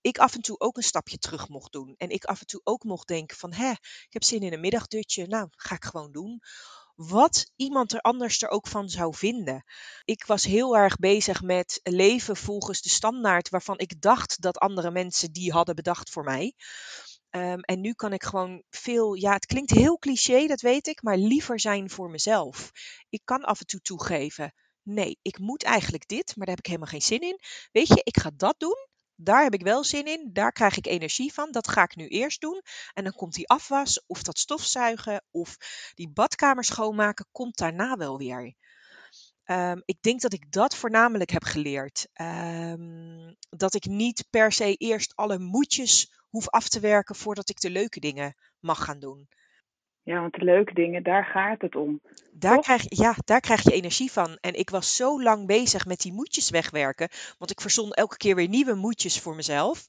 ik 0.00 0.18
af 0.18 0.34
en 0.34 0.40
toe 0.40 0.60
ook 0.60 0.76
een 0.76 0.82
stapje 0.82 1.18
terug 1.18 1.48
mocht 1.48 1.72
doen. 1.72 1.94
En 1.96 2.10
ik 2.10 2.24
af 2.24 2.40
en 2.40 2.46
toe 2.46 2.60
ook 2.64 2.84
mocht 2.84 3.08
denken 3.08 3.36
van, 3.36 3.52
hè, 3.52 3.70
ik 3.70 4.08
heb 4.08 4.24
zin 4.24 4.42
in 4.42 4.52
een 4.52 4.60
middagdutje, 4.60 5.26
nou, 5.26 5.48
ga 5.50 5.74
ik 5.74 5.84
gewoon 5.84 6.12
doen. 6.12 6.40
Wat 6.94 7.50
iemand 7.56 7.92
er 7.92 8.00
anders 8.00 8.42
er 8.42 8.48
ook 8.48 8.66
van 8.66 8.88
zou 8.88 9.14
vinden. 9.14 9.64
Ik 10.04 10.24
was 10.26 10.44
heel 10.44 10.76
erg 10.76 10.96
bezig 10.96 11.42
met 11.42 11.80
leven 11.82 12.36
volgens 12.36 12.82
de 12.82 12.88
standaard 12.88 13.48
waarvan 13.48 13.78
ik 13.78 14.00
dacht 14.00 14.40
dat 14.40 14.58
andere 14.58 14.90
mensen 14.90 15.32
die 15.32 15.52
hadden 15.52 15.74
bedacht 15.74 16.10
voor 16.10 16.24
mij. 16.24 16.54
Um, 17.30 17.60
en 17.60 17.80
nu 17.80 17.92
kan 17.92 18.12
ik 18.12 18.22
gewoon 18.22 18.62
veel, 18.70 19.14
ja, 19.14 19.32
het 19.32 19.46
klinkt 19.46 19.70
heel 19.70 19.98
cliché, 19.98 20.46
dat 20.46 20.60
weet 20.60 20.86
ik, 20.86 21.02
maar 21.02 21.16
liever 21.16 21.60
zijn 21.60 21.90
voor 21.90 22.10
mezelf. 22.10 22.70
Ik 23.08 23.20
kan 23.24 23.44
af 23.44 23.60
en 23.60 23.66
toe 23.66 23.80
toegeven, 23.80 24.52
nee, 24.88 25.18
ik 25.22 25.38
moet 25.38 25.62
eigenlijk 25.62 26.08
dit, 26.08 26.36
maar 26.36 26.46
daar 26.46 26.54
heb 26.56 26.64
ik 26.64 26.70
helemaal 26.70 26.90
geen 26.90 27.02
zin 27.02 27.20
in. 27.20 27.40
Weet 27.72 27.88
je, 27.88 28.00
ik 28.02 28.18
ga 28.18 28.30
dat 28.36 28.54
doen. 28.58 28.86
Daar 29.14 29.42
heb 29.42 29.54
ik 29.54 29.62
wel 29.62 29.84
zin 29.84 30.06
in, 30.06 30.30
daar 30.32 30.52
krijg 30.52 30.76
ik 30.76 30.86
energie 30.86 31.32
van. 31.32 31.52
Dat 31.52 31.68
ga 31.68 31.82
ik 31.82 31.96
nu 31.96 32.08
eerst 32.08 32.40
doen. 32.40 32.62
En 32.92 33.04
dan 33.04 33.12
komt 33.12 33.34
die 33.34 33.48
afwas 33.48 34.06
of 34.06 34.22
dat 34.22 34.38
stofzuigen 34.38 35.24
of 35.30 35.56
die 35.94 36.10
badkamer 36.10 36.64
schoonmaken, 36.64 37.26
komt 37.32 37.56
daarna 37.56 37.96
wel 37.96 38.18
weer. 38.18 38.54
Um, 39.44 39.82
ik 39.84 40.02
denk 40.02 40.20
dat 40.20 40.32
ik 40.32 40.52
dat 40.52 40.76
voornamelijk 40.76 41.30
heb 41.30 41.44
geleerd. 41.44 42.08
Um, 42.20 43.36
dat 43.50 43.74
ik 43.74 43.84
niet 43.84 44.24
per 44.30 44.52
se 44.52 44.74
eerst 44.74 45.16
alle 45.16 45.38
moedjes 45.38 46.12
hoef 46.28 46.48
af 46.48 46.68
te 46.68 46.80
werken 46.80 47.14
voordat 47.14 47.48
ik 47.48 47.60
de 47.60 47.70
leuke 47.70 48.00
dingen 48.00 48.34
mag 48.60 48.84
gaan 48.84 48.98
doen. 48.98 49.28
Ja, 50.08 50.20
want 50.20 50.34
de 50.34 50.44
leuke 50.44 50.74
dingen, 50.74 51.02
daar 51.02 51.24
gaat 51.24 51.60
het 51.60 51.76
om. 51.76 52.00
Daar 52.32 52.60
krijg, 52.60 52.82
ja, 52.88 53.14
daar 53.24 53.40
krijg 53.40 53.62
je 53.62 53.72
energie 53.72 54.12
van. 54.12 54.38
En 54.40 54.54
ik 54.54 54.70
was 54.70 54.96
zo 54.96 55.22
lang 55.22 55.46
bezig 55.46 55.86
met 55.86 56.00
die 56.00 56.12
moedjes 56.12 56.50
wegwerken, 56.50 57.08
want 57.38 57.50
ik 57.50 57.60
verzon 57.60 57.92
elke 57.92 58.16
keer 58.16 58.34
weer 58.34 58.48
nieuwe 58.48 58.74
moedjes 58.74 59.20
voor 59.20 59.34
mezelf, 59.34 59.86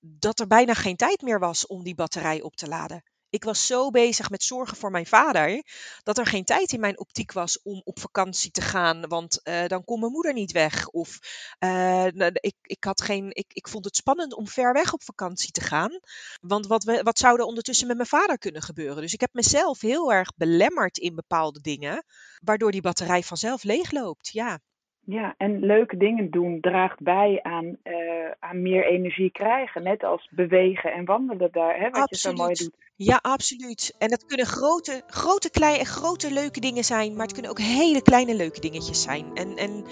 dat 0.00 0.40
er 0.40 0.46
bijna 0.46 0.74
geen 0.74 0.96
tijd 0.96 1.22
meer 1.22 1.38
was 1.38 1.66
om 1.66 1.82
die 1.82 1.94
batterij 1.94 2.42
op 2.42 2.56
te 2.56 2.68
laden. 2.68 3.02
Ik 3.30 3.44
was 3.44 3.66
zo 3.66 3.90
bezig 3.90 4.30
met 4.30 4.42
zorgen 4.42 4.76
voor 4.76 4.90
mijn 4.90 5.06
vader, 5.06 5.62
dat 6.02 6.18
er 6.18 6.26
geen 6.26 6.44
tijd 6.44 6.72
in 6.72 6.80
mijn 6.80 6.98
optiek 6.98 7.32
was 7.32 7.62
om 7.62 7.80
op 7.84 7.98
vakantie 7.98 8.50
te 8.50 8.60
gaan, 8.60 9.08
want 9.08 9.40
uh, 9.44 9.66
dan 9.66 9.84
kon 9.84 10.00
mijn 10.00 10.12
moeder 10.12 10.32
niet 10.32 10.52
weg. 10.52 10.88
Of 10.88 11.18
uh, 11.64 12.06
ik, 12.32 12.54
ik, 12.62 12.84
had 12.84 13.02
geen, 13.02 13.30
ik, 13.32 13.46
ik 13.48 13.68
vond 13.68 13.84
het 13.84 13.96
spannend 13.96 14.34
om 14.34 14.46
ver 14.46 14.72
weg 14.72 14.92
op 14.92 15.02
vakantie 15.02 15.50
te 15.50 15.60
gaan, 15.60 15.98
want 16.40 16.66
wat, 16.66 16.84
wat 17.02 17.18
zou 17.18 17.38
er 17.38 17.44
ondertussen 17.44 17.86
met 17.86 17.96
mijn 17.96 18.08
vader 18.08 18.38
kunnen 18.38 18.62
gebeuren? 18.62 19.02
Dus 19.02 19.12
ik 19.12 19.20
heb 19.20 19.32
mezelf 19.32 19.80
heel 19.80 20.12
erg 20.12 20.34
belemmerd 20.36 20.98
in 20.98 21.14
bepaalde 21.14 21.60
dingen, 21.60 22.04
waardoor 22.44 22.70
die 22.70 22.82
batterij 22.82 23.22
vanzelf 23.22 23.62
leegloopt. 23.62 24.28
Ja. 24.32 24.60
Ja, 25.00 25.34
en 25.36 25.60
leuke 25.60 25.96
dingen 25.96 26.30
doen 26.30 26.60
draagt 26.60 27.00
bij 27.00 27.42
aan, 27.42 27.64
uh, 27.64 28.17
aan 28.38 28.62
meer 28.62 28.84
energie 28.84 29.30
krijgen. 29.30 29.82
Net 29.82 30.04
als 30.04 30.28
bewegen 30.30 30.92
en 30.92 31.04
wandelen 31.04 31.48
daar, 31.52 31.78
hè, 31.78 31.90
wat 31.90 32.10
je 32.10 32.16
zo 32.16 32.32
mooi 32.32 32.54
doet. 32.54 32.86
Ja, 32.96 33.18
absoluut. 33.22 33.94
En 33.98 34.08
dat 34.08 34.26
kunnen 34.26 34.46
grote, 34.46 35.02
grote, 35.06 35.50
kleine, 35.50 35.84
grote 35.84 36.32
leuke 36.32 36.60
dingen 36.60 36.84
zijn, 36.84 37.12
maar 37.12 37.22
het 37.22 37.32
kunnen 37.32 37.50
ook 37.50 37.58
hele 37.58 38.02
kleine 38.02 38.34
leuke 38.34 38.60
dingetjes 38.60 39.02
zijn. 39.02 39.26
En, 39.34 39.56
en 39.56 39.84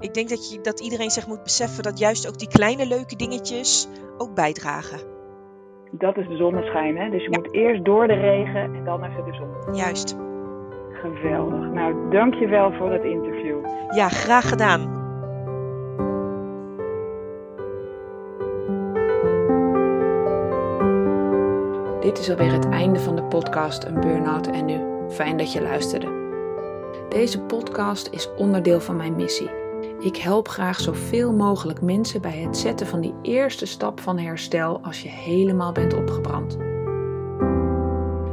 ik 0.00 0.14
denk 0.14 0.28
dat, 0.28 0.52
je, 0.52 0.60
dat 0.60 0.80
iedereen 0.80 1.10
zich 1.10 1.26
moet 1.26 1.42
beseffen 1.42 1.82
dat 1.82 1.98
juist 1.98 2.28
ook 2.28 2.38
die 2.38 2.48
kleine 2.48 2.86
leuke 2.86 3.16
dingetjes 3.16 3.88
ook 4.16 4.34
bijdragen. 4.34 5.00
Dat 5.90 6.16
is 6.16 6.28
de 6.28 6.36
zonneschijn, 6.36 6.96
hè? 6.96 7.10
Dus 7.10 7.22
je 7.22 7.30
moet 7.30 7.52
eerst 7.52 7.84
door 7.84 8.06
de 8.06 8.14
regen 8.14 8.74
en 8.74 8.84
dan 8.84 9.04
even 9.04 9.24
de 9.24 9.34
zon. 9.34 9.74
Juist. 9.74 10.16
Geweldig. 10.92 11.70
Nou, 11.70 12.10
dankjewel 12.10 12.72
voor 12.72 12.92
het 12.92 13.04
interview. 13.04 13.66
Ja, 13.90 14.08
graag 14.08 14.48
gedaan. 14.48 14.97
Dit 22.08 22.18
is 22.18 22.30
alweer 22.30 22.52
het 22.52 22.68
einde 22.68 23.00
van 23.00 23.16
de 23.16 23.22
podcast 23.22 23.84
Een 23.84 24.00
Burnout 24.00 24.46
en 24.46 24.64
Nu. 24.64 24.80
Fijn 25.10 25.36
dat 25.36 25.52
je 25.52 25.62
luisterde. 25.62 26.08
Deze 27.08 27.40
podcast 27.40 28.08
is 28.10 28.28
onderdeel 28.36 28.80
van 28.80 28.96
mijn 28.96 29.16
missie. 29.16 29.50
Ik 30.00 30.16
help 30.16 30.48
graag 30.48 30.80
zoveel 30.80 31.32
mogelijk 31.32 31.80
mensen 31.80 32.20
bij 32.20 32.38
het 32.38 32.56
zetten 32.56 32.86
van 32.86 33.00
die 33.00 33.14
eerste 33.22 33.66
stap 33.66 34.00
van 34.00 34.18
herstel 34.18 34.80
als 34.82 35.02
je 35.02 35.08
helemaal 35.08 35.72
bent 35.72 35.94
opgebrand. 35.94 36.56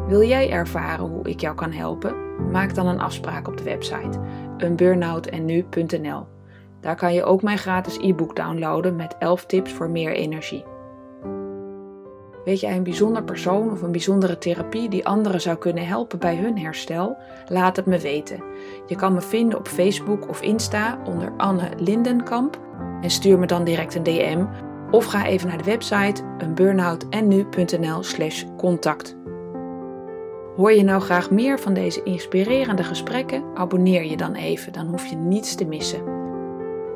Wil 0.07 0.23
jij 0.23 0.49
ervaren 0.49 1.05
hoe 1.05 1.29
ik 1.29 1.41
jou 1.41 1.55
kan 1.55 1.71
helpen? 1.71 2.15
Maak 2.51 2.75
dan 2.75 2.88
een 2.88 3.01
afspraak 3.01 3.47
op 3.47 3.57
de 3.57 3.63
website 3.63 4.19
eenburnoutennu.nl. 4.57 6.25
Daar 6.81 6.95
kan 6.95 7.13
je 7.13 7.23
ook 7.23 7.41
mijn 7.41 7.57
gratis 7.57 7.97
e-book 7.97 8.35
downloaden 8.35 8.95
met 8.95 9.15
11 9.19 9.45
tips 9.45 9.71
voor 9.71 9.89
meer 9.89 10.11
energie. 10.11 10.74
Weet 12.45 12.60
jij 12.60 12.75
een 12.75 12.84
bijzonder 12.84 13.23
persoon 13.23 13.71
of 13.71 13.81
een 13.81 13.91
bijzondere 13.91 14.38
therapie 14.38 14.89
die 14.89 15.05
anderen 15.05 15.41
zou 15.41 15.58
kunnen 15.58 15.88
helpen 15.88 16.19
bij 16.19 16.36
hun 16.36 16.60
herstel? 16.60 17.17
Laat 17.47 17.75
het 17.75 17.86
me 17.86 17.99
weten. 17.99 18.43
Je 18.88 18.95
kan 18.95 19.13
me 19.13 19.21
vinden 19.21 19.58
op 19.58 19.67
Facebook 19.67 20.29
of 20.29 20.41
Insta 20.41 20.99
onder 21.05 21.34
Anne 21.38 21.69
Lindenkamp 21.77 22.60
en 23.01 23.10
stuur 23.10 23.39
me 23.39 23.45
dan 23.45 23.63
direct 23.63 23.95
een 23.95 24.03
DM 24.03 24.45
of 24.91 25.05
ga 25.05 25.25
even 25.25 25.47
naar 25.47 25.58
de 25.58 25.63
website 25.63 26.23
eenburnoutennu.nl/slash 26.38 28.43
contact. 28.58 29.15
Hoor 30.55 30.71
je 30.71 30.84
nou 30.84 31.01
graag 31.01 31.31
meer 31.31 31.60
van 31.60 31.73
deze 31.73 32.03
inspirerende 32.03 32.84
gesprekken? 32.84 33.43
Abonneer 33.53 34.05
je 34.05 34.17
dan 34.17 34.34
even, 34.34 34.73
dan 34.73 34.88
hoef 34.88 35.05
je 35.05 35.15
niets 35.15 35.55
te 35.55 35.65
missen. 35.65 36.03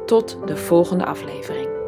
Tot 0.05 0.37
de 0.45 0.57
volgende 0.57 1.05
aflevering. 1.05 1.78